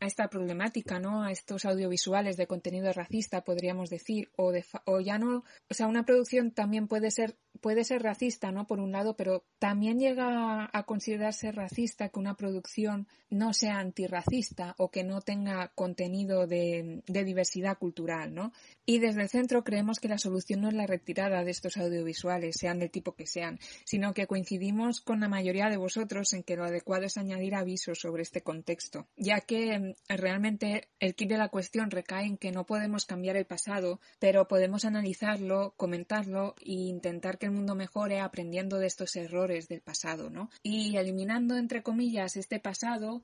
esta 0.00 0.28
problemática, 0.28 0.98
¿no? 0.98 1.22
A 1.22 1.32
estos 1.32 1.64
audiovisuales 1.64 2.36
de 2.36 2.46
contenido 2.46 2.92
racista, 2.92 3.42
podríamos 3.42 3.88
decir, 3.88 4.30
o, 4.36 4.52
de, 4.52 4.62
o 4.84 5.00
ya 5.00 5.18
no, 5.18 5.44
o 5.70 5.74
sea, 5.74 5.86
una 5.86 6.04
producción 6.04 6.50
también 6.50 6.88
puede 6.88 7.10
ser 7.10 7.36
puede 7.60 7.84
ser 7.84 8.02
racista, 8.02 8.50
¿no? 8.50 8.66
Por 8.66 8.80
un 8.80 8.92
lado, 8.92 9.14
pero 9.16 9.44
también 9.58 9.98
llega 9.98 10.68
a 10.72 10.82
considerarse 10.82 11.52
racista 11.52 12.08
que 12.08 12.18
una 12.18 12.34
producción 12.34 13.06
no 13.30 13.54
sea 13.54 13.78
antirracista 13.78 14.74
o 14.78 14.90
que 14.90 15.04
no 15.04 15.20
tenga 15.20 15.68
contenido 15.74 16.46
de, 16.46 17.02
de, 17.06 17.24
diversidad 17.24 17.78
cultural, 17.78 18.34
¿no? 18.34 18.52
Y 18.84 18.98
desde 18.98 19.22
el 19.22 19.28
centro 19.28 19.64
creemos 19.64 20.00
que 20.00 20.08
la 20.08 20.18
solución 20.18 20.60
no 20.60 20.68
es 20.68 20.74
la 20.74 20.86
retirada 20.86 21.44
de 21.44 21.50
estos 21.50 21.76
audiovisuales, 21.76 22.56
sean 22.58 22.80
del 22.80 22.90
tipo 22.90 23.14
que 23.14 23.26
sean, 23.26 23.58
sino 23.84 24.12
que 24.12 24.26
coincidimos 24.26 25.00
con 25.00 25.20
la 25.20 25.28
mayoría 25.28 25.68
de 25.68 25.76
vosotros 25.76 26.32
en 26.32 26.41
que 26.44 26.56
lo 26.56 26.64
adecuado 26.64 27.04
es 27.04 27.16
añadir 27.16 27.54
avisos 27.54 28.00
sobre 28.00 28.22
este 28.22 28.42
contexto, 28.42 29.08
ya 29.16 29.40
que 29.40 29.78
mm, 29.78 29.94
realmente 30.08 30.88
el 31.00 31.14
kit 31.14 31.28
de 31.28 31.38
la 31.38 31.48
cuestión 31.48 31.90
recae 31.90 32.26
en 32.26 32.38
que 32.38 32.52
no 32.52 32.66
podemos 32.66 33.06
cambiar 33.06 33.36
el 33.36 33.46
pasado, 33.46 34.00
pero 34.18 34.48
podemos 34.48 34.84
analizarlo, 34.84 35.74
comentarlo 35.76 36.54
e 36.60 36.72
intentar 36.72 37.38
que 37.38 37.46
el 37.46 37.52
mundo 37.52 37.74
mejore 37.74 38.20
aprendiendo 38.20 38.78
de 38.78 38.86
estos 38.86 39.16
errores 39.16 39.68
del 39.68 39.80
pasado, 39.80 40.30
¿no? 40.30 40.50
Y 40.62 40.96
eliminando, 40.96 41.56
entre 41.56 41.82
comillas, 41.82 42.36
este 42.36 42.60
pasado, 42.60 43.22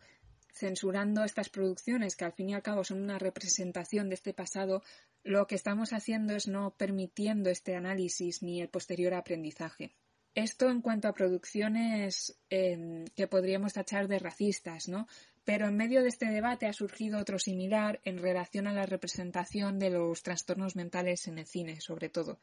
censurando 0.53 1.25
estas 1.25 1.49
producciones 1.49 2.17
que 2.17 2.25
al 2.25 2.33
fin 2.33 2.51
y 2.51 2.55
al 2.55 2.63
cabo 2.63 2.85
son 2.85 3.01
una 3.01 3.19
representación 3.19 4.09
de 4.09 4.17
este 4.17 4.35
pasado, 4.35 4.83
lo 5.23 5.47
que 5.47 5.55
estamos 5.55 5.93
haciendo 5.93 6.35
es 6.35 6.49
no 6.49 6.75
permitiendo 6.77 7.51
este 7.51 7.77
análisis 7.77 8.43
ni 8.43 8.61
el 8.61 8.69
posterior 8.69 9.15
aprendizaje. 9.15 9.93
Esto 10.39 10.71
en 10.71 10.83
cuanto 10.83 11.09
a 11.09 11.15
producciones 11.15 12.39
em, 12.49 13.05
que 13.17 13.27
podríamos 13.27 13.73
tachar 13.73 14.07
de 14.07 14.21
racistas, 14.21 14.87
¿no? 14.89 15.09
Pero 15.45 15.67
en 15.67 15.77
medio 15.77 16.03
de 16.03 16.09
este 16.09 16.27
debate 16.27 16.67
ha 16.67 16.73
surgido 16.73 17.19
otro 17.19 17.41
similar 17.41 18.01
en 18.05 18.19
relación 18.19 18.69
a 18.69 18.73
la 18.73 18.87
representación 18.87 19.81
de 19.81 19.91
los 19.91 20.23
trastornos 20.23 20.77
mentales 20.77 21.27
en 21.27 21.39
el 21.39 21.47
cine, 21.47 21.81
sobre 21.81 22.09
todo 22.09 22.39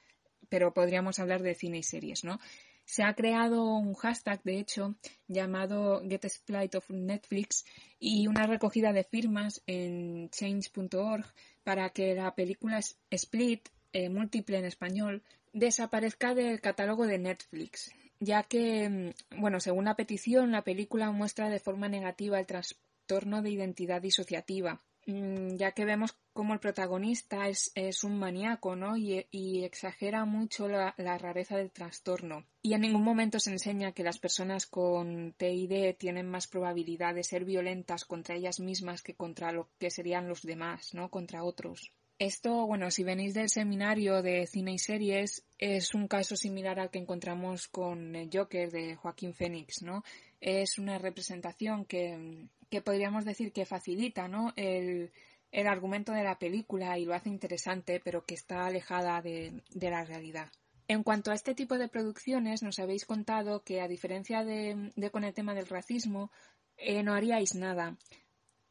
pero 0.50 0.74
podríamos 0.74 1.20
hablar 1.20 1.42
de 1.42 1.56
cine 1.56 1.80
y 1.80 1.84
series, 1.84 2.24
¿no? 2.24 2.40
Se 2.86 3.04
ha 3.04 3.16
creado 3.16 3.64
un 3.64 3.96
hashtag, 3.96 4.44
de 4.44 4.60
hecho, 4.60 4.96
llamado 5.28 6.04
Get 6.08 6.26
Split 6.26 6.76
of 6.76 6.90
Netflix 6.92 7.66
y 8.00 8.28
una 8.28 8.46
recogida 8.46 8.94
de 8.94 9.04
firmas 9.04 9.64
en 9.66 10.30
change.org 10.30 11.26
para 11.64 11.90
que 11.90 12.14
la 12.14 12.36
película 12.36 12.80
Split, 13.10 13.70
eh, 13.92 14.10
múltiple 14.10 14.60
en 14.60 14.66
español, 14.66 15.24
desaparezca 15.56 16.36
del 16.36 16.62
catálogo 16.62 17.08
de 17.08 17.18
Netflix, 17.18 17.92
ya 18.20 18.44
que, 18.44 18.88
mm, 18.90 19.40
bueno, 19.42 19.60
según 19.60 19.86
la 19.86 19.96
petición, 19.96 20.52
la 20.52 20.64
película 20.64 21.12
muestra 21.12 21.50
de 21.50 21.60
forma 21.60 21.90
negativa 21.90 22.40
el 22.40 22.46
trastorno 22.46 23.42
de 23.42 23.50
identidad 23.50 24.02
disociativa 24.02 24.80
Mm, 25.08 25.58
ya 25.58 25.72
que 25.72 25.86
vemos 25.86 26.16
como 26.34 26.54
el 26.54 26.60
protagonista 26.60 27.48
es, 27.48 28.04
un 28.04 28.18
maníaco, 28.18 28.76
¿no? 28.76 28.98
Y, 28.98 29.64
exagera 29.64 30.26
mucho 30.26 30.68
la, 30.68 30.96
rareza 30.98 31.58
del 31.58 31.72
trastorno. 31.72 32.46
Y 32.64 32.74
en 32.74 32.82
ningún 32.82 33.04
momento 33.04 33.40
se 33.40 33.52
enseña 33.52 33.92
que 33.92 34.04
las 34.04 34.18
personas 34.18 34.66
con 34.66 35.34
TID 35.38 35.96
tienen 35.98 36.28
más 36.28 36.48
probabilidad 36.48 37.14
de 37.14 37.24
ser 37.24 37.46
violentas 37.46 38.04
contra 38.06 38.36
ellas 38.36 38.60
mismas 38.60 39.04
que 39.04 39.16
contra 39.16 39.52
lo 39.52 39.70
que 39.78 39.92
serían 39.92 40.28
los 40.28 40.42
demás, 40.42 40.94
¿no? 40.94 41.10
Contra 41.10 41.44
otros. 41.44 41.92
Esto, 42.18 42.66
bueno, 42.66 42.92
si 42.92 43.04
venís 43.04 43.34
del 43.34 43.50
seminario 43.50 44.22
de 44.22 44.48
cine 44.48 44.74
y 44.74 44.80
series, 44.80 45.44
es 45.58 45.94
un 45.94 46.08
caso 46.08 46.38
similar 46.38 46.80
al 46.80 46.90
que 46.90 47.00
encontramos 47.00 47.68
con 47.68 48.16
el 48.16 48.30
Joker 48.32 48.72
de 48.72 48.96
Joaquín 48.96 49.34
Phoenix, 49.34 49.82
¿no? 49.82 50.02
Es 50.40 50.78
una 50.78 50.98
representación 50.98 51.84
que, 51.84 52.48
que 52.70 52.82
podríamos 52.82 53.26
decir 53.26 53.52
que 53.52 53.66
facilita, 53.66 54.30
¿no? 54.30 54.54
El, 54.56 55.12
el, 55.52 55.68
argumento 55.68 56.14
de 56.14 56.24
la 56.24 56.40
película 56.40 56.98
y 56.98 57.04
lo 57.04 57.14
hace 57.14 57.28
interesante, 57.28 58.00
pero 58.02 58.26
que 58.26 58.36
está 58.36 58.66
alejada 58.66 59.22
de, 59.22 59.62
de 59.72 59.90
la 59.90 60.06
realidad. 60.06 60.50
En 60.88 61.04
cuanto 61.04 61.32
a 61.32 61.34
este 61.34 61.54
tipo 61.54 61.78
de 61.78 61.90
producciones, 61.90 62.64
nos 62.64 62.80
habéis 62.80 63.06
contado 63.06 63.64
que, 63.64 63.82
a 63.82 63.90
diferencia 63.90 64.46
de, 64.46 64.92
con 65.12 65.26
el 65.26 65.34
tema 65.34 65.54
del 65.54 65.68
racismo, 65.68 66.32
eh, 66.78 67.04
no 67.04 67.14
haríais 67.14 67.56
nada, 67.56 67.98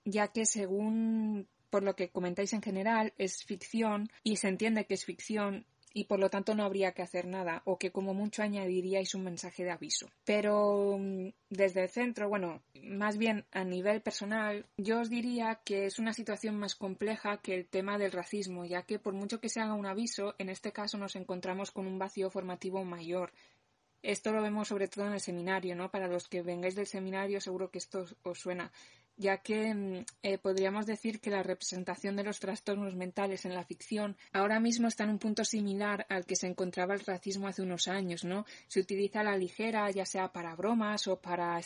ya 0.05 0.29
que 0.29 0.47
según 0.47 1.49
por 1.75 1.83
lo 1.83 1.97
que 1.97 2.09
comentáis 2.09 2.53
en 2.53 2.63
general, 2.63 3.13
es 3.19 3.43
ficción 3.43 4.09
y 4.23 4.37
se 4.37 4.47
entiende 4.47 4.87
que 4.87 4.95
es 4.95 5.05
ficción 5.05 5.67
y 5.93 6.05
por 6.05 6.21
lo 6.21 6.31
tanto 6.31 6.55
no 6.55 6.63
habría 6.63 6.93
que 6.93 7.03
hacer 7.03 7.27
nada 7.27 7.63
o 7.65 7.79
que 7.81 7.91
como 7.91 8.15
mucho 8.15 8.45
añadiríais 8.45 9.13
un 9.17 9.25
mensaje 9.25 9.65
de 9.65 9.73
aviso. 9.73 10.09
Pero 10.25 10.97
mm, 11.01 11.31
desde 11.51 11.83
el 11.83 11.89
centro, 11.89 12.29
bueno, 12.29 12.63
más 12.85 13.19
bien 13.19 13.45
a 13.51 13.65
nivel 13.65 14.03
personal, 14.03 14.67
yo 14.77 15.01
os 15.01 15.11
diría 15.11 15.63
que 15.65 15.87
es 15.87 15.99
una 15.99 16.13
situación 16.13 16.57
más 16.57 16.77
compleja 16.77 17.39
que 17.39 17.57
el 17.57 17.67
tema 17.67 17.99
del 17.99 18.13
racismo, 18.13 18.65
ya 18.65 18.83
que 18.83 19.01
por 19.01 19.15
mucho 19.15 19.41
que 19.41 19.49
se 19.49 19.59
haga 19.59 19.75
un 19.75 19.87
aviso, 19.87 20.37
en 20.39 20.51
este 20.51 20.71
caso 20.71 20.97
nos 20.97 21.17
encontramos 21.17 21.73
con 21.73 21.89
un 21.89 21.99
vacío 21.99 22.31
formativo 22.31 22.85
mayor. 22.85 23.33
Esto 24.01 24.31
lo 24.31 24.43
vemos 24.43 24.69
sobre 24.69 24.87
todo 24.87 25.09
en 25.09 25.15
el 25.15 25.21
seminario, 25.21 25.75
¿no? 25.75 25.91
Para 25.91 26.07
los 26.07 26.29
que 26.29 26.43
vengáis 26.43 26.77
del 26.77 26.87
seminario 26.87 27.41
seguro 27.41 27.73
que 27.73 27.79
esto 27.79 28.05
os 28.23 28.39
suena 28.39 28.71
ya 29.17 29.39
que 29.39 29.75
mm, 29.75 30.05
eh, 30.23 30.39
podríamos 30.39 30.87
decir 30.87 31.21
que 31.21 31.31
la 31.31 31.43
representación 31.43 32.17
de 32.17 32.25
los 32.25 32.41
trastornos 32.41 32.95
mentales 32.95 33.45
en 33.45 33.55
la 33.55 33.65
ficción 33.65 34.17
ahora 34.33 34.61
mismo 34.61 34.89
está 34.89 35.05
en 35.05 35.11
un 35.11 35.19
punto 35.19 35.45
similar 35.45 36.07
al 36.09 36.27
que 36.27 36.37
se 36.37 36.47
encontraba 36.47 36.95
el 36.95 37.01
racismo 37.01 37.49
hace 37.49 37.63
unos 37.63 37.89
años, 37.89 38.25
¿no? 38.25 38.45
Se 38.69 38.81
utiliza 38.81 39.23
la 39.23 39.37
ligera, 39.37 39.91
ya 39.91 40.07
sea 40.07 40.33
para 40.33 40.55
bromas 40.57 41.07
o 41.09 41.21
para 41.21 41.61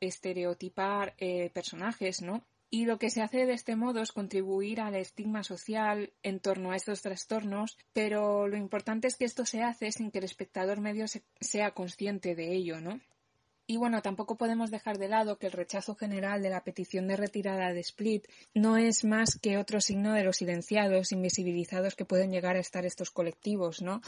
estereotipar 0.00 1.14
eh, 1.18 1.50
personajes, 1.50 2.22
¿no? 2.22 2.44
Y 2.74 2.86
lo 2.86 2.98
que 2.98 3.10
se 3.10 3.20
hace 3.20 3.44
de 3.44 3.52
este 3.52 3.76
modo 3.76 4.00
es 4.00 4.12
contribuir 4.12 4.80
al 4.80 4.94
estigma 4.94 5.44
social 5.44 6.14
en 6.22 6.40
torno 6.40 6.72
a 6.72 6.76
estos 6.76 7.02
trastornos, 7.02 7.76
pero 7.92 8.48
lo 8.48 8.56
importante 8.56 9.08
es 9.08 9.16
que 9.16 9.26
esto 9.26 9.44
se 9.44 9.62
hace 9.62 9.92
sin 9.92 10.10
que 10.10 10.20
el 10.20 10.24
espectador 10.24 10.80
medio 10.80 11.04
sea 11.38 11.72
consciente 11.72 12.34
de 12.34 12.54
ello, 12.54 12.80
¿no? 12.80 12.98
Y 13.72 13.78
bueno, 13.78 14.02
tampoco 14.02 14.36
podemos 14.36 14.70
dejar 14.70 14.98
de 14.98 15.08
lado 15.08 15.38
que 15.38 15.46
el 15.46 15.52
rechazo 15.52 15.94
general 15.94 16.42
de 16.42 16.50
la 16.50 16.62
petición 16.62 17.08
de 17.08 17.16
retirada 17.16 17.72
de 17.72 17.80
Split 17.80 18.26
no 18.52 18.76
es 18.76 19.02
más 19.02 19.38
que 19.40 19.56
otro 19.56 19.80
signo 19.80 20.12
de 20.12 20.24
los 20.24 20.36
silenciados, 20.36 21.10
invisibilizados 21.10 21.94
que 21.94 22.04
pueden 22.04 22.30
llegar 22.30 22.56
a 22.56 22.60
estar 22.60 22.84
estos 22.84 23.10
colectivos, 23.10 23.80
¿no? 23.80 24.02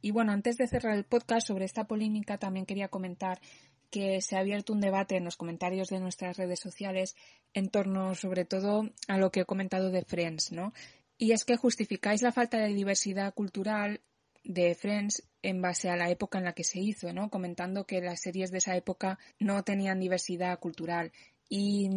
Y 0.00 0.10
bueno, 0.10 0.32
antes 0.32 0.56
de 0.56 0.66
cerrar 0.66 0.96
el 0.96 1.04
podcast 1.04 1.46
sobre 1.46 1.64
esta 1.64 1.86
polémica, 1.86 2.38
también 2.38 2.66
quería 2.66 2.88
comentar 2.88 3.40
que 3.88 4.20
se 4.20 4.34
ha 4.34 4.40
abierto 4.40 4.72
un 4.72 4.80
debate 4.80 5.14
en 5.14 5.24
los 5.24 5.36
comentarios 5.36 5.90
de 5.90 6.00
nuestras 6.00 6.36
redes 6.36 6.58
sociales 6.58 7.14
en 7.54 7.68
torno 7.68 8.16
sobre 8.16 8.46
todo 8.46 8.82
a 9.06 9.16
lo 9.16 9.30
que 9.30 9.42
he 9.42 9.44
comentado 9.44 9.92
de 9.92 10.02
Friends, 10.02 10.50
¿no? 10.50 10.72
Y 11.18 11.30
es 11.30 11.44
que 11.44 11.56
justificáis 11.56 12.22
la 12.22 12.32
falta 12.32 12.58
de 12.58 12.74
diversidad 12.74 13.32
cultural 13.32 14.00
de 14.48 14.74
Friends 14.74 15.22
en 15.42 15.62
base 15.62 15.88
a 15.90 15.96
la 15.96 16.10
época 16.10 16.38
en 16.38 16.44
la 16.44 16.54
que 16.54 16.64
se 16.64 16.80
hizo, 16.80 17.12
¿no? 17.12 17.30
Comentando 17.30 17.86
que 17.86 18.00
las 18.00 18.20
series 18.20 18.50
de 18.50 18.58
esa 18.58 18.74
época 18.76 19.18
no 19.38 19.62
tenían 19.62 20.00
diversidad 20.00 20.58
cultural. 20.58 21.12
Y, 21.50 21.88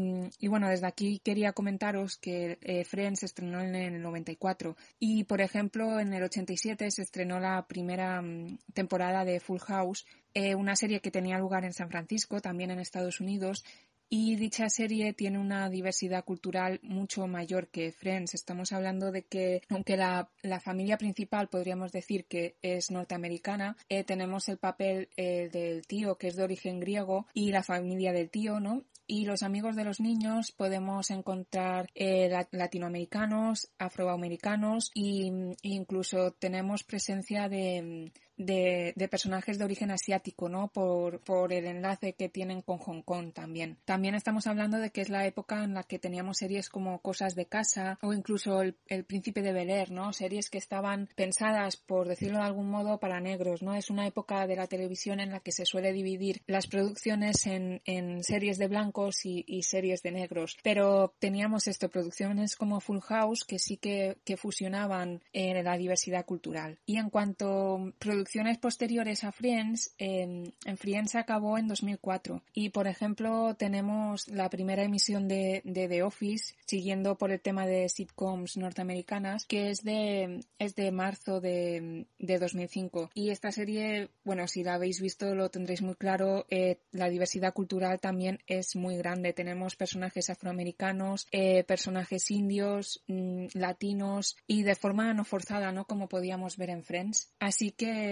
bueno, 0.47 0.69
desde 0.69 0.87
aquí 0.87 1.19
quería 1.19 1.51
comentaros 1.51 2.17
que 2.17 2.57
eh, 2.61 2.85
Friends 2.85 3.19
se 3.19 3.25
estrenó 3.25 3.59
en 3.59 3.75
el 3.75 4.01
94 4.01 4.77
y, 4.97 5.25
por 5.25 5.41
ejemplo, 5.41 5.99
en 5.99 6.13
el 6.13 6.23
87 6.23 6.89
se 6.89 7.01
estrenó 7.01 7.37
la 7.39 7.67
primera 7.67 8.21
mm, 8.21 8.59
temporada 8.73 9.25
de 9.25 9.41
Full 9.41 9.59
House, 9.59 10.05
eh, 10.33 10.55
una 10.55 10.77
serie 10.77 11.01
que 11.01 11.11
tenía 11.11 11.37
lugar 11.37 11.65
en 11.65 11.73
San 11.73 11.89
Francisco, 11.89 12.39
también 12.39 12.71
en 12.71 12.79
Estados 12.79 13.19
Unidos, 13.19 13.65
y 14.13 14.35
dicha 14.35 14.69
serie 14.69 15.13
tiene 15.13 15.39
una 15.39 15.69
diversidad 15.69 16.25
cultural 16.25 16.81
mucho 16.83 17.27
mayor 17.27 17.69
que 17.69 17.93
Friends. 17.93 18.33
Estamos 18.33 18.73
hablando 18.73 19.09
de 19.09 19.23
que, 19.23 19.61
aunque 19.69 19.95
la, 19.95 20.29
familia 20.61 20.97
principal 20.97 21.47
podríamos 21.47 21.93
decir 21.93 22.25
que 22.25 22.57
es 22.61 22.91
norteamericana, 22.91 23.77
eh, 23.87 24.03
tenemos 24.03 24.49
el 24.49 24.57
papel 24.57 25.07
eh, 25.15 25.47
del 25.49 25.87
tío 25.87 26.17
que 26.17 26.27
es 26.27 26.35
de 26.35 26.43
origen 26.43 26.81
griego 26.81 27.25
y 27.33 27.53
la 27.53 27.63
familia 27.63 28.11
del 28.11 28.29
tío, 28.29 28.59
¿no? 28.59 28.83
Y 29.07 29.23
los 29.25 29.43
amigos 29.43 29.77
de 29.77 29.85
los 29.85 30.01
niños 30.01 30.51
podemos 30.51 31.09
encontrar 31.09 31.89
eh, 31.95 32.29
latinoamericanos, 32.51 33.71
afroamericanos 33.77 34.91
e 34.93 35.55
incluso 35.63 36.31
tenemos 36.31 36.83
presencia 36.83 37.47
de, 37.47 38.11
de, 38.45 39.07
personajes 39.09 39.57
de 39.57 39.65
origen 39.65 39.91
asiático, 39.91 40.49
¿no? 40.49 40.69
Por, 40.69 41.19
por 41.21 41.53
el 41.53 41.65
enlace 41.65 42.13
que 42.13 42.29
tienen 42.29 42.61
con 42.61 42.77
Hong 42.77 43.01
Kong 43.01 43.33
también. 43.33 43.77
También 43.85 44.15
estamos 44.15 44.47
hablando 44.47 44.77
de 44.77 44.89
que 44.89 45.01
es 45.01 45.09
la 45.09 45.25
época 45.25 45.63
en 45.63 45.73
la 45.73 45.83
que 45.83 45.99
teníamos 45.99 46.37
series 46.37 46.69
como 46.69 46.99
Cosas 46.99 47.35
de 47.35 47.45
Casa 47.45 47.99
o 48.01 48.13
incluso 48.13 48.61
El, 48.61 48.75
Príncipe 49.05 49.41
de 49.41 49.53
Bel 49.53 49.69
Air, 49.69 49.91
¿no? 49.91 50.13
Series 50.13 50.49
que 50.49 50.57
estaban 50.57 51.09
pensadas, 51.15 51.77
por 51.77 52.07
decirlo 52.07 52.37
de 52.39 52.45
algún 52.45 52.69
modo, 52.69 52.99
para 52.99 53.19
negros, 53.19 53.61
¿no? 53.61 53.75
Es 53.75 53.89
una 53.89 54.07
época 54.07 54.47
de 54.47 54.55
la 54.55 54.67
televisión 54.67 55.19
en 55.19 55.31
la 55.31 55.39
que 55.39 55.51
se 55.51 55.65
suele 55.65 55.91
dividir 55.91 56.41
las 56.47 56.67
producciones 56.67 57.45
en, 57.47 57.81
en 57.85 58.23
series 58.23 58.57
de 58.57 58.67
blancos 58.67 59.25
y, 59.25 59.43
y, 59.47 59.63
series 59.63 60.01
de 60.01 60.11
negros. 60.11 60.57
Pero 60.63 61.13
teníamos 61.19 61.67
esto, 61.67 61.89
producciones 61.89 62.55
como 62.55 62.79
Full 62.79 62.99
House 62.99 63.43
que 63.43 63.59
sí 63.59 63.77
que, 63.77 64.17
que 64.23 64.37
fusionaban 64.37 65.21
en 65.33 65.63
la 65.63 65.77
diversidad 65.77 66.25
cultural. 66.25 66.79
Y 66.85 66.97
en 66.97 67.09
cuanto 67.09 67.75
a 67.75 67.91
producciones 67.99 68.30
posteriores 68.59 69.23
a 69.23 69.31
Friends, 69.31 69.93
en 69.97 70.53
Friends 70.77 71.15
acabó 71.15 71.57
en 71.57 71.67
2004 71.67 72.43
y 72.53 72.69
por 72.69 72.87
ejemplo 72.87 73.55
tenemos 73.55 74.27
la 74.27 74.49
primera 74.49 74.83
emisión 74.83 75.27
de, 75.27 75.61
The 75.63 76.03
Office 76.03 76.55
siguiendo 76.65 77.17
por 77.17 77.31
el 77.31 77.41
tema 77.41 77.65
de 77.65 77.89
sitcoms 77.89 78.57
norteamericanas 78.57 79.45
que 79.45 79.69
es 79.69 79.83
de 79.83 80.41
es 80.59 80.75
de 80.75 80.91
marzo 80.91 81.41
de, 81.41 82.05
2005 82.19 83.11
y 83.13 83.29
esta 83.29 83.51
serie 83.51 84.09
bueno 84.23 84.47
si 84.47 84.63
la 84.63 84.75
habéis 84.75 85.01
visto 85.01 85.35
lo 85.35 85.49
tendréis 85.49 85.81
muy 85.81 85.95
claro 85.95 86.45
eh, 86.49 86.79
la 86.91 87.09
diversidad 87.09 87.53
cultural 87.53 87.99
también 87.99 88.39
es 88.47 88.75
muy 88.75 88.97
grande. 88.97 89.33
Tenemos 89.33 89.75
personajes 89.75 90.29
afroamericanos 90.29 91.27
eh, 91.31 91.63
personajes 91.63 92.29
indios 92.31 93.03
mm, 93.07 93.45
latinos 93.53 94.37
y 94.47 94.63
de 94.63 94.75
forma 94.75 95.13
no 95.13 95.23
forzada 95.23 95.71
no 95.71 95.85
como 95.85 96.09
podíamos 96.09 96.57
ver 96.57 96.69
en 96.69 96.83
Friends. 96.83 97.31
Así 97.39 97.71
que 97.71 98.10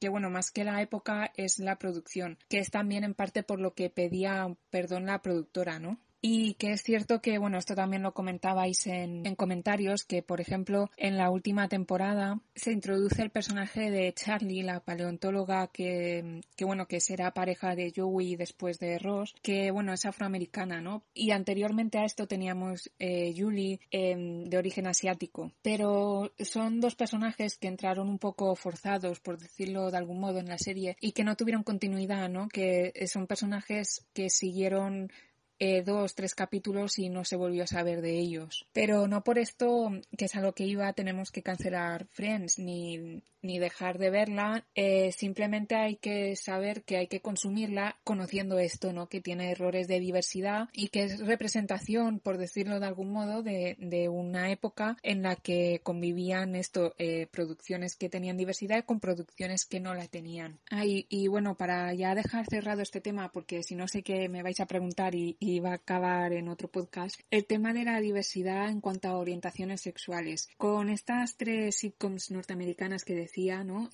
que, 0.00 0.08
bueno, 0.08 0.30
más 0.30 0.50
que 0.50 0.64
la 0.64 0.80
época 0.82 1.32
es 1.36 1.58
la 1.58 1.78
producción, 1.78 2.38
que 2.48 2.58
es 2.58 2.70
también 2.70 3.04
en 3.04 3.14
parte 3.14 3.42
por 3.42 3.60
lo 3.60 3.74
que 3.74 3.90
pedía 3.90 4.56
perdón 4.70 5.06
la 5.06 5.22
productora, 5.22 5.78
¿no? 5.78 6.00
Y 6.28 6.54
que 6.54 6.72
es 6.72 6.82
cierto 6.82 7.20
que, 7.20 7.38
bueno, 7.38 7.56
esto 7.56 7.76
también 7.76 8.02
lo 8.02 8.12
comentabais 8.12 8.88
en, 8.88 9.22
comentarios, 9.36 10.02
que 10.02 10.24
por 10.24 10.40
ejemplo 10.40 10.90
en 10.96 11.16
la 11.16 11.30
última 11.30 11.68
temporada 11.68 12.40
se 12.56 12.72
introduce 12.72 13.22
el 13.22 13.30
personaje 13.30 13.92
de 13.92 14.12
Charlie, 14.12 14.64
la 14.64 14.80
paleontóloga 14.80 15.68
que, 15.68 16.40
que 16.56 16.64
bueno, 16.64 16.88
que 16.88 16.98
será 16.98 17.32
pareja 17.32 17.76
de 17.76 17.92
Joey 17.94 18.34
después 18.34 18.80
de 18.80 18.98
Ross, 18.98 19.36
que 19.40 19.70
bueno, 19.70 19.92
es 19.92 20.04
afroamericana, 20.04 20.80
¿no? 20.80 21.04
Y 21.14 21.30
anteriormente 21.30 21.98
a 21.98 22.04
esto 22.04 22.26
teníamos 22.26 22.90
eh, 22.98 23.32
Julie 23.36 23.78
em, 23.92 24.46
de 24.46 24.58
origen 24.58 24.88
asiático. 24.88 25.52
Pero 25.62 26.32
son 26.40 26.80
dos 26.80 26.96
personajes 26.96 27.56
que 27.56 27.68
entraron 27.68 28.08
un 28.08 28.18
poco 28.18 28.56
forzados, 28.56 29.20
por 29.20 29.38
decirlo 29.38 29.92
de 29.92 29.98
algún 29.98 30.18
modo, 30.18 30.40
en 30.40 30.48
la 30.48 30.58
serie 30.58 30.96
y 31.00 31.12
que 31.12 31.22
no 31.22 31.36
tuvieron 31.36 31.62
continuidad, 31.62 32.28
¿no? 32.28 32.48
Que 32.48 32.92
son 33.06 33.28
personajes 33.28 34.04
que 34.12 34.28
siguieron 34.28 35.12
eh, 35.58 35.82
dos, 35.82 36.14
tres 36.14 36.34
capítulos 36.34 36.98
y 36.98 37.08
no 37.08 37.24
se 37.24 37.36
volvió 37.36 37.64
a 37.64 37.66
saber 37.66 38.02
de 38.02 38.18
ellos. 38.18 38.66
Pero 38.72 39.08
no 39.08 39.24
por 39.24 39.38
esto, 39.38 39.90
que 40.16 40.26
es 40.26 40.36
a 40.36 40.40
lo 40.40 40.54
que 40.54 40.64
iba, 40.64 40.92
tenemos 40.92 41.30
que 41.30 41.42
cancelar 41.42 42.06
Friends 42.12 42.58
ni, 42.58 43.22
ni 43.46 43.58
dejar 43.58 43.98
de 43.98 44.10
verla. 44.10 44.66
Eh, 44.74 45.12
simplemente 45.12 45.76
hay 45.76 45.96
que 45.96 46.36
saber 46.36 46.82
que 46.82 46.96
hay 46.96 47.06
que 47.06 47.20
consumirla 47.20 47.98
conociendo 48.04 48.58
esto, 48.58 48.92
¿no? 48.92 49.08
Que 49.08 49.20
tiene 49.20 49.50
errores 49.50 49.88
de 49.88 50.00
diversidad 50.00 50.68
y 50.72 50.88
que 50.88 51.04
es 51.04 51.20
representación, 51.20 52.18
por 52.20 52.38
decirlo 52.38 52.80
de 52.80 52.86
algún 52.86 53.12
modo, 53.12 53.42
de, 53.42 53.76
de 53.78 54.08
una 54.08 54.50
época 54.50 54.96
en 55.02 55.22
la 55.22 55.36
que 55.36 55.80
convivían 55.82 56.54
esto, 56.56 56.94
eh, 56.98 57.26
producciones 57.30 57.96
que 57.96 58.08
tenían 58.08 58.36
diversidad 58.36 58.84
con 58.84 59.00
producciones 59.00 59.64
que 59.64 59.80
no 59.80 59.94
la 59.94 60.06
tenían. 60.06 60.58
y 61.08 61.28
bueno, 61.28 61.56
para 61.56 61.94
ya 61.94 62.14
dejar 62.14 62.46
cerrado 62.46 62.82
este 62.82 63.00
tema, 63.00 63.30
porque 63.32 63.62
si 63.62 63.74
no 63.74 63.88
sé 63.88 64.02
que 64.02 64.28
me 64.28 64.42
vais 64.42 64.60
a 64.60 64.66
preguntar 64.66 65.14
y 65.14 65.36
y 65.46 65.60
va 65.60 65.70
a 65.70 65.74
acabar 65.74 66.32
en 66.32 66.48
otro 66.48 66.68
podcast, 66.68 67.20
el 67.30 67.46
tema 67.46 67.72
de 67.72 67.84
la 67.84 68.00
diversidad 68.00 68.68
en 68.68 68.80
cuanto 68.80 69.08
a 69.08 69.16
orientaciones 69.16 69.80
sexuales. 69.80 70.48
Con 70.56 70.88
estas 70.88 71.36
tres 71.36 71.76
sitcoms 71.76 72.30
norteamericanas 72.30 73.04
que 73.04 73.14
decía, 73.14 73.35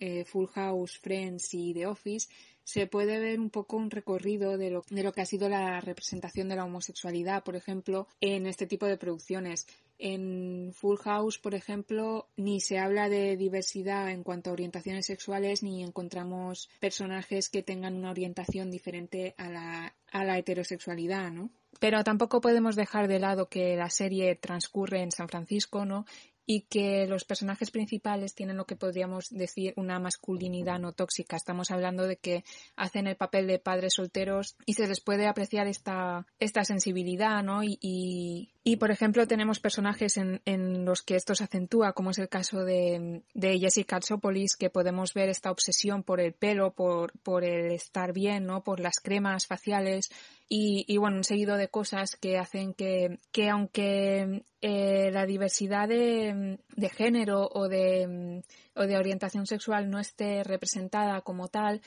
Eh, 0.01 0.25
Full 0.25 0.47
House, 0.55 0.99
Friends 0.99 1.55
y 1.55 1.75
The 1.75 1.87
Office, 1.87 2.29
se 2.65 2.87
puede 2.87 3.19
ver 3.19 3.41
un 3.41 3.51
poco 3.51 3.77
un 3.77 3.91
recorrido 3.91 4.57
de 4.57 4.71
lo, 4.71 4.85
de 4.89 5.03
lo 5.03 5.13
que 5.13 5.21
ha 5.21 5.27
sido 5.27 5.49
la 5.49 5.81
representación 5.81 6.49
de 6.49 6.57
la 6.57 6.65
homosexualidad, 6.65 7.43
por 7.43 7.57
ejemplo, 7.57 8.07
en 8.21 8.47
este 8.47 8.67
tipo 8.67 8.87
de 8.87 8.97
producciones. 8.97 9.67
En 9.99 10.73
Full 10.73 10.99
House, 10.99 11.39
por 11.39 11.55
ejemplo, 11.55 12.29
ni 12.37 12.61
se 12.61 12.79
habla 12.79 13.09
de 13.09 13.37
diversidad 13.37 14.11
en 14.11 14.23
cuanto 14.23 14.51
a 14.51 14.53
orientaciones 14.53 15.07
sexuales, 15.07 15.63
ni 15.63 15.83
encontramos 15.83 16.69
personajes 16.81 17.49
que 17.49 17.63
tengan 17.63 17.97
una 17.97 18.11
orientación 18.11 18.71
diferente 18.71 19.35
a 19.39 19.51
la, 19.51 19.95
a 20.13 20.25
la 20.25 20.39
heterosexualidad, 20.39 21.31
¿no? 21.31 21.51
Pero 21.81 22.05
tampoco 22.05 22.41
podemos 22.41 22.77
dejar 22.77 23.09
de 23.09 23.19
lado 23.19 23.49
que 23.49 23.77
la 23.77 23.91
serie 23.91 24.37
transcurre 24.37 25.03
en 25.03 25.11
San 25.11 25.29
Francisco, 25.29 25.85
¿no? 25.85 26.05
Y 26.47 26.63
que 26.63 27.07
los 27.07 27.25
personajes 27.25 27.71
principales 27.71 28.35
tienen 28.35 28.57
lo 28.57 28.67
que 28.67 28.77
podríamos 28.77 29.29
decir 29.31 29.75
una 29.77 29.99
masculinidad 29.99 30.79
no 30.79 30.93
tóxica. 30.93 31.37
Estamos 31.37 31.71
hablando 31.71 32.07
de 32.07 32.17
que 32.17 32.45
hacen 32.77 33.07
el 33.07 33.17
papel 33.17 33.47
de 33.47 33.59
padres 33.59 33.95
solteros 33.95 34.57
y 34.67 34.75
se 34.75 34.89
les 34.89 35.01
puede 35.01 35.27
apreciar 35.27 35.67
esta, 35.67 36.27
esta 36.39 36.65
sensibilidad, 36.65 37.43
¿no? 37.43 37.63
Y, 37.63 37.79
y, 37.81 38.51
por 38.77 38.93
ejemplo, 38.93 39.27
tenemos 39.27 39.59
personajes 39.59 40.17
en, 40.17 40.41
en, 40.45 40.85
los 40.85 41.03
que 41.03 41.17
esto 41.17 41.35
se 41.35 41.45
acentúa, 41.45 41.95
como 41.95 42.11
es 42.11 42.19
el 42.19 42.29
caso 42.29 42.65
de, 42.65 43.25
de 43.35 43.59
Jessica 43.59 43.97
Katsopolis, 43.97 44.55
que 44.57 44.71
podemos 44.71 45.15
ver 45.15 45.29
esta 45.29 45.51
obsesión 45.51 46.05
por 46.05 46.21
el 46.21 46.33
pelo, 46.33 46.73
por, 46.73 47.13
por 47.21 47.43
el 47.43 47.73
estar 47.73 48.13
bien, 48.13 48.47
¿no? 48.47 48.63
Por 48.63 48.79
las 48.79 49.01
cremas 49.03 49.49
faciales 49.49 50.11
y, 50.49 50.85
y, 50.87 50.97
bueno, 50.99 51.17
un 51.17 51.25
seguido 51.25 51.57
de 51.57 51.69
cosas 51.69 52.15
que 52.15 52.39
hacen 52.39 52.73
que, 52.73 53.19
que 53.33 53.51
aunque 53.51 54.45
eh, 54.61 55.11
la 55.11 55.27
diversidad 55.27 55.89
de, 55.89 56.61
de 56.77 56.89
género 56.89 57.49
o 57.53 57.69
de, 57.69 58.45
o 58.77 58.83
de 58.83 58.97
orientación 58.97 59.47
sexual 59.47 59.91
no 59.91 59.99
esté 59.99 60.45
representada 60.45 61.21
como 61.23 61.49
tal, 61.49 61.81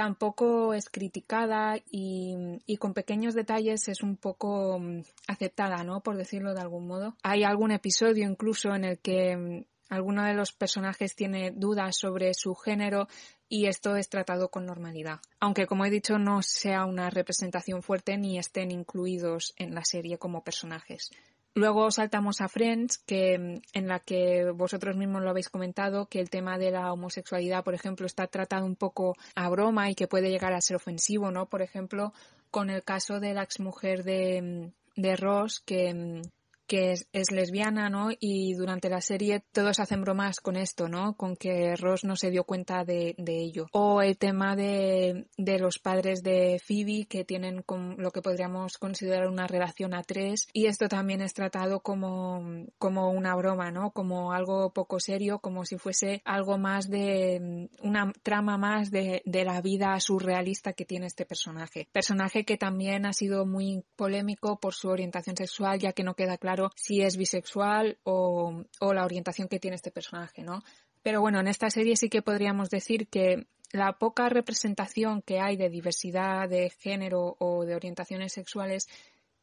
tampoco 0.00 0.72
es 0.72 0.88
criticada 0.88 1.78
y, 1.90 2.56
con 2.78 2.94
pequeños 2.94 3.34
detalles 3.34 3.86
es 3.86 4.02
un 4.02 4.16
poco 4.16 4.80
aceptada, 5.28 5.84
¿no? 5.84 6.00
Por 6.00 6.16
decirlo 6.16 6.54
de 6.54 6.62
algún 6.62 6.86
modo. 6.86 7.16
Hay 7.22 7.44
algún 7.44 7.70
episodio 7.70 8.26
incluso 8.26 8.74
en 8.74 8.86
el 8.86 8.98
que 8.98 9.66
alguno 9.90 10.24
de 10.24 10.32
los 10.32 10.52
personajes 10.52 11.14
tiene 11.14 11.50
dudas 11.50 11.98
sobre 11.98 12.32
su 12.32 12.54
género 12.54 13.08
y 13.46 13.66
esto 13.66 13.94
es 13.94 14.08
tratado 14.08 14.48
con 14.48 14.64
normalidad. 14.64 15.20
Aunque, 15.38 15.66
como 15.66 15.84
he 15.84 15.90
dicho, 15.90 16.18
no 16.18 16.40
sea 16.40 16.86
una 16.86 17.10
representación 17.10 17.82
fuerte 17.82 18.16
ni 18.16 18.38
estén 18.38 18.70
incluidos 18.70 19.52
en 19.58 19.74
la 19.74 19.84
serie 19.84 20.16
como 20.16 20.42
personajes. 20.42 21.10
Luego 21.54 21.90
saltamos 21.90 22.40
a 22.40 22.48
Friends, 22.48 22.98
que, 22.98 23.60
en 23.72 23.88
la 23.88 23.98
que 23.98 24.50
vosotros 24.52 24.96
mismos 24.96 25.22
lo 25.22 25.30
habéis 25.30 25.48
comentado, 25.48 26.06
que 26.06 26.20
el 26.20 26.30
tema 26.30 26.58
de 26.58 26.70
la 26.70 26.92
homosexualidad, 26.92 27.64
por 27.64 27.74
ejemplo, 27.74 28.06
está 28.06 28.28
tratado 28.28 28.64
un 28.64 28.76
poco 28.76 29.16
a 29.34 29.48
broma 29.48 29.90
y 29.90 29.94
que 29.94 30.06
puede 30.06 30.30
llegar 30.30 30.52
a 30.52 30.60
ser 30.60 30.76
ofensivo, 30.76 31.30
¿no? 31.32 31.46
Por 31.46 31.62
ejemplo, 31.62 32.12
con 32.50 32.70
el 32.70 32.84
caso 32.84 33.18
de 33.18 33.34
la 33.34 33.42
exmujer 33.42 34.04
de, 34.04 34.72
de 34.94 35.16
Ross, 35.16 35.60
que, 35.60 36.22
que 36.70 36.92
es, 36.92 37.32
lesbiana, 37.32 37.90
¿no? 37.90 38.10
Y 38.20 38.54
durante 38.54 38.88
la 38.88 39.00
serie 39.00 39.42
todos 39.50 39.80
hacen 39.80 40.02
bromas 40.02 40.38
con 40.38 40.54
esto, 40.54 40.88
¿no? 40.88 41.16
Con 41.16 41.34
que 41.34 41.74
Ross 41.74 42.04
no 42.04 42.14
se 42.14 42.30
dio 42.30 42.44
cuenta 42.44 42.84
de, 42.84 43.16
ello. 43.26 43.66
O 43.72 44.02
el 44.02 44.16
tema 44.18 44.54
de, 44.54 45.26
los 45.36 45.80
padres 45.80 46.22
de 46.22 46.60
Phoebe 46.64 47.06
que 47.08 47.24
tienen 47.24 47.64
lo 47.96 48.12
que 48.12 48.22
podríamos 48.22 48.78
considerar 48.78 49.26
una 49.26 49.48
relación 49.48 49.94
a 49.94 50.04
tres 50.04 50.46
y 50.52 50.66
esto 50.66 50.86
también 50.88 51.22
es 51.22 51.34
tratado 51.34 51.80
como, 51.80 52.40
como 52.78 53.10
una 53.10 53.34
broma, 53.34 53.72
¿no? 53.72 53.90
Como 53.90 54.32
algo 54.32 54.72
poco 54.72 55.00
serio, 55.00 55.40
como 55.40 55.64
si 55.64 55.76
fuese 55.76 56.22
algo 56.24 56.56
más 56.56 56.88
de 56.88 57.68
una 57.82 58.12
trama 58.22 58.58
más 58.58 58.92
de, 58.92 59.22
de 59.24 59.44
la 59.44 59.60
vida 59.60 59.98
surrealista 59.98 60.72
que 60.74 60.84
tiene 60.84 61.06
este 61.06 61.26
personaje. 61.26 61.88
Personaje 61.90 62.44
que 62.44 62.56
también 62.56 63.06
ha 63.06 63.12
sido 63.12 63.44
muy 63.44 63.82
polémico 63.96 64.60
por 64.60 64.74
su 64.74 64.88
orientación 64.88 65.36
sexual, 65.36 65.80
ya 65.80 65.92
que 65.92 66.04
no 66.04 66.14
queda 66.14 66.38
claro 66.38 66.59
si 66.76 67.02
es 67.02 67.16
bisexual 67.16 67.98
o, 68.04 68.64
la 68.80 69.04
orientación 69.04 69.48
que 69.48 69.58
tiene 69.58 69.76
este 69.76 69.90
personaje, 69.90 70.42
¿no? 70.42 70.62
Pero 71.02 71.20
bueno, 71.20 71.40
en 71.40 71.48
esta 71.48 71.70
serie 71.70 71.96
sí 71.96 72.08
que 72.08 72.22
podríamos 72.22 72.68
decir 72.68 73.08
que 73.08 73.46
la 73.72 73.98
poca 73.98 74.28
representación 74.28 75.22
que 75.22 75.40
hay 75.40 75.56
de 75.56 75.70
diversidad 75.70 76.48
de 76.48 76.70
género 76.70 77.36
o 77.38 77.64
de 77.64 77.74
orientaciones 77.74 78.32
sexuales 78.32 78.88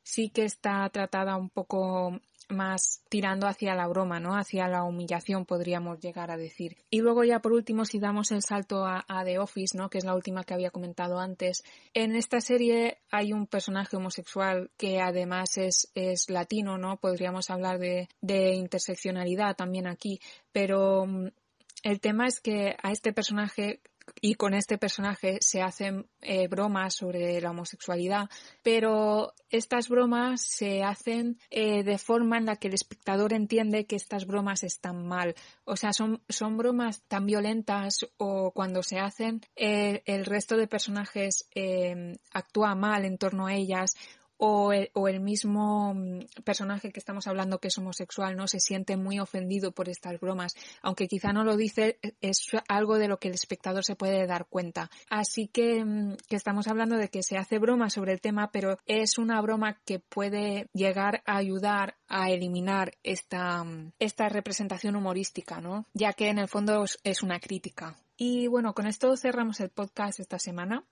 sí 0.03 0.30
que 0.30 0.45
está 0.45 0.88
tratada 0.89 1.36
un 1.36 1.49
poco 1.49 2.20
más 2.50 3.02
tirando 3.10 3.48
hacia 3.48 3.76
la 3.76 3.88
broma, 3.88 4.20
¿no? 4.20 4.36
Hacia 4.36 4.68
la 4.68 4.84
humillación, 4.84 5.45
podríamos 5.45 6.00
llegar 6.00 6.32
a 6.32 6.38
decir. 6.38 6.78
Y 6.89 7.02
luego 7.02 7.24
ya 7.24 7.39
por 7.39 7.54
último, 7.54 7.86
si 7.86 8.00
damos 8.00 8.32
el 8.32 8.41
salto 8.41 8.86
a, 8.86 9.06
The 9.26 9.39
Office, 9.39 9.78
¿no? 9.78 9.89
Que 9.89 9.98
es 9.98 10.06
la 10.06 10.16
última 10.16 10.43
que 10.43 10.54
había 10.54 10.72
comentado 10.72 11.20
antes. 11.20 11.64
En 11.93 12.16
esta 12.16 12.39
serie 12.41 13.00
hay 13.12 13.34
un 13.34 13.48
personaje 13.48 13.98
homosexual 13.98 14.70
que 14.78 15.02
además 15.02 15.58
es, 15.58 15.91
es 15.95 16.30
latino, 16.30 16.78
¿no? 16.78 16.98
Podríamos 16.98 17.50
hablar 17.50 17.80
de, 17.80 18.10
de 18.22 18.54
interseccionalidad 18.54 19.56
también 19.56 19.88
aquí, 19.88 20.20
pero 20.52 21.06
mm, 21.06 21.28
el 21.84 22.00
tema 22.00 22.28
es 22.28 22.39
que 22.39 22.76
a 22.82 22.91
este 22.91 23.14
personaje 23.14 23.82
y 24.22 24.36
con 24.36 24.53
este 24.53 24.78
personaje 24.78 25.38
se 25.41 25.62
hacen 25.62 26.08
eh, 26.22 26.47
bromas 26.47 26.95
sobre 26.95 27.39
la 27.41 27.51
homosexualidad, 27.51 28.30
pero 28.64 29.34
estas 29.49 29.89
bromas 29.89 30.41
se 30.41 30.84
hacen 30.84 31.39
eh, 31.49 31.84
de 31.84 31.97
forma 31.97 32.38
en 32.38 32.45
la 32.45 32.55
que 32.55 32.68
el 32.68 32.74
espectador 32.74 33.34
entiende 33.34 33.86
que 33.86 33.95
estas 33.95 34.26
bromas 34.26 34.64
están 34.64 35.05
mal. 35.08 35.36
O 35.66 35.76
sea, 35.76 35.93
son, 35.93 36.22
son 36.30 36.58
bromas 36.58 37.01
tan 37.08 37.26
violentas 37.26 38.08
o 38.18 38.51
cuando 38.51 38.84
se 38.84 38.99
hacen 38.99 39.41
eh, 39.55 40.01
el 40.05 40.26
resto 40.26 40.58
de 40.58 40.68
personajes 40.68 41.49
actúa 42.34 42.76
mal 42.76 43.05
en 43.05 43.18
torno 43.18 43.47
a 43.47 43.53
ellas 43.53 43.95
o 44.38 44.72
el, 44.74 45.20
mismo 45.20 45.94
mm, 45.94 46.20
personaje 46.44 46.92
que 46.92 47.00
estamos 47.00 47.28
hablando 47.28 47.60
que 47.60 47.70
es 47.70 47.78
homosexual 47.78 48.36
no 48.36 48.48
se 48.48 48.60
siente 48.60 48.98
muy 48.98 49.20
ofendido 49.20 49.72
por 49.72 49.90
estas 49.90 50.20
bromas, 50.20 50.54
aunque 50.82 51.08
quizá 51.08 51.34
no 51.34 51.44
lo 51.44 51.58
dice, 51.58 52.00
es 52.22 52.48
algo 52.68 52.98
de 52.98 53.08
lo 53.08 53.18
que 53.20 53.30
el 53.30 53.34
espectador 53.34 53.84
se 53.84 53.96
puede 53.96 54.26
dar 54.28 54.46
cuenta. 54.46 54.90
Así 55.10 55.48
que, 55.48 55.84
mm, 55.84 56.18
que 56.30 56.36
estamos 56.36 56.68
hablando 56.68 56.98
de 56.98 57.10
que 57.10 57.24
se 57.24 57.38
hace 57.38 57.60
broma 57.60 57.90
sobre 57.90 58.14
el 58.14 58.22
tema, 58.22 58.52
pero 58.52 58.78
es 58.86 59.18
una 59.18 59.42
broma 59.42 59.80
que 59.86 60.00
puede 60.00 60.68
llegar 60.74 61.24
a 61.26 61.38
ayudar 61.38 61.96
a 62.08 62.30
eliminar 62.30 62.94
esta, 63.04 63.64
mm, 63.64 63.94
esta 64.00 64.30
representación 64.30 64.96
humorística, 64.96 65.62
¿no? 65.62 65.86
Ya 65.94 66.14
que 66.14 66.30
en 66.30 66.40
el 66.40 66.48
fondo 66.48 66.86
es 67.04 67.24
una 67.24 67.40
crítica. 67.40 67.98
Y 68.18 68.48
bueno, 68.48 68.74
con 68.74 68.88
esto 68.88 69.16
cerramos 69.16 69.60
el 69.60 69.70
podcast 69.70 70.20
esta 70.20 70.40
semana. 70.40 70.84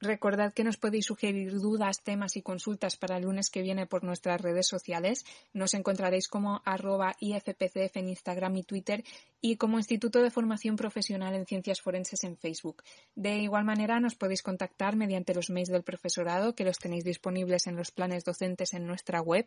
Recordad 0.00 0.52
que 0.54 0.64
nos 0.64 0.78
podéis 0.78 1.04
sugerir 1.04 1.60
dudas, 1.60 2.02
temas 2.02 2.34
y 2.36 2.42
consultas 2.42 2.96
para 2.96 3.18
el 3.18 3.24
lunes 3.24 3.50
que 3.50 3.60
viene 3.60 3.86
por 3.86 4.02
nuestras 4.02 4.40
redes 4.40 4.66
sociales. 4.66 5.26
Nos 5.52 5.74
encontraréis 5.74 6.26
como 6.26 6.62
arroba 6.64 7.14
IFPCF 7.20 7.98
en 7.98 8.08
Instagram 8.08 8.56
y 8.56 8.62
Twitter 8.62 9.04
y 9.42 9.56
como 9.56 9.76
Instituto 9.76 10.22
de 10.22 10.30
Formación 10.30 10.76
Profesional 10.76 11.34
en 11.34 11.44
Ciencias 11.44 11.82
Forenses 11.82 12.24
en 12.24 12.38
Facebook. 12.38 12.82
De 13.14 13.40
igual 13.40 13.66
manera 13.66 14.00
nos 14.00 14.14
podéis 14.14 14.42
contactar 14.42 14.96
mediante 14.96 15.34
los 15.34 15.50
mails 15.50 15.68
del 15.68 15.82
profesorado 15.82 16.54
que 16.54 16.64
los 16.64 16.78
tenéis 16.78 17.04
disponibles 17.04 17.66
en 17.66 17.76
los 17.76 17.90
planes 17.90 18.24
docentes 18.24 18.72
en 18.72 18.86
nuestra 18.86 19.20
web, 19.20 19.46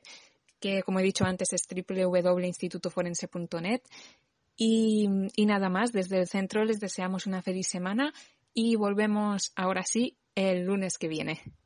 que 0.60 0.84
como 0.84 0.99
he 0.99 1.04
dicho 1.04 1.26
antes 1.26 1.51
es 1.54 1.68
www.institutoforense.net. 1.68 3.82
Y, 4.56 5.10
y 5.36 5.47
nada 5.47 5.70
más, 5.70 5.91
desde 5.91 6.20
el 6.20 6.28
centro 6.28 6.64
les 6.64 6.80
deseamos 6.80 7.26
una 7.26 7.41
feliz 7.41 7.68
semana 7.68 8.14
y 8.54 8.76
volvemos 8.76 9.51
ahora 9.56 9.82
sí 9.82 10.16
el 10.36 10.66
lunes 10.66 10.98
que 10.98 11.08
viene. 11.08 11.42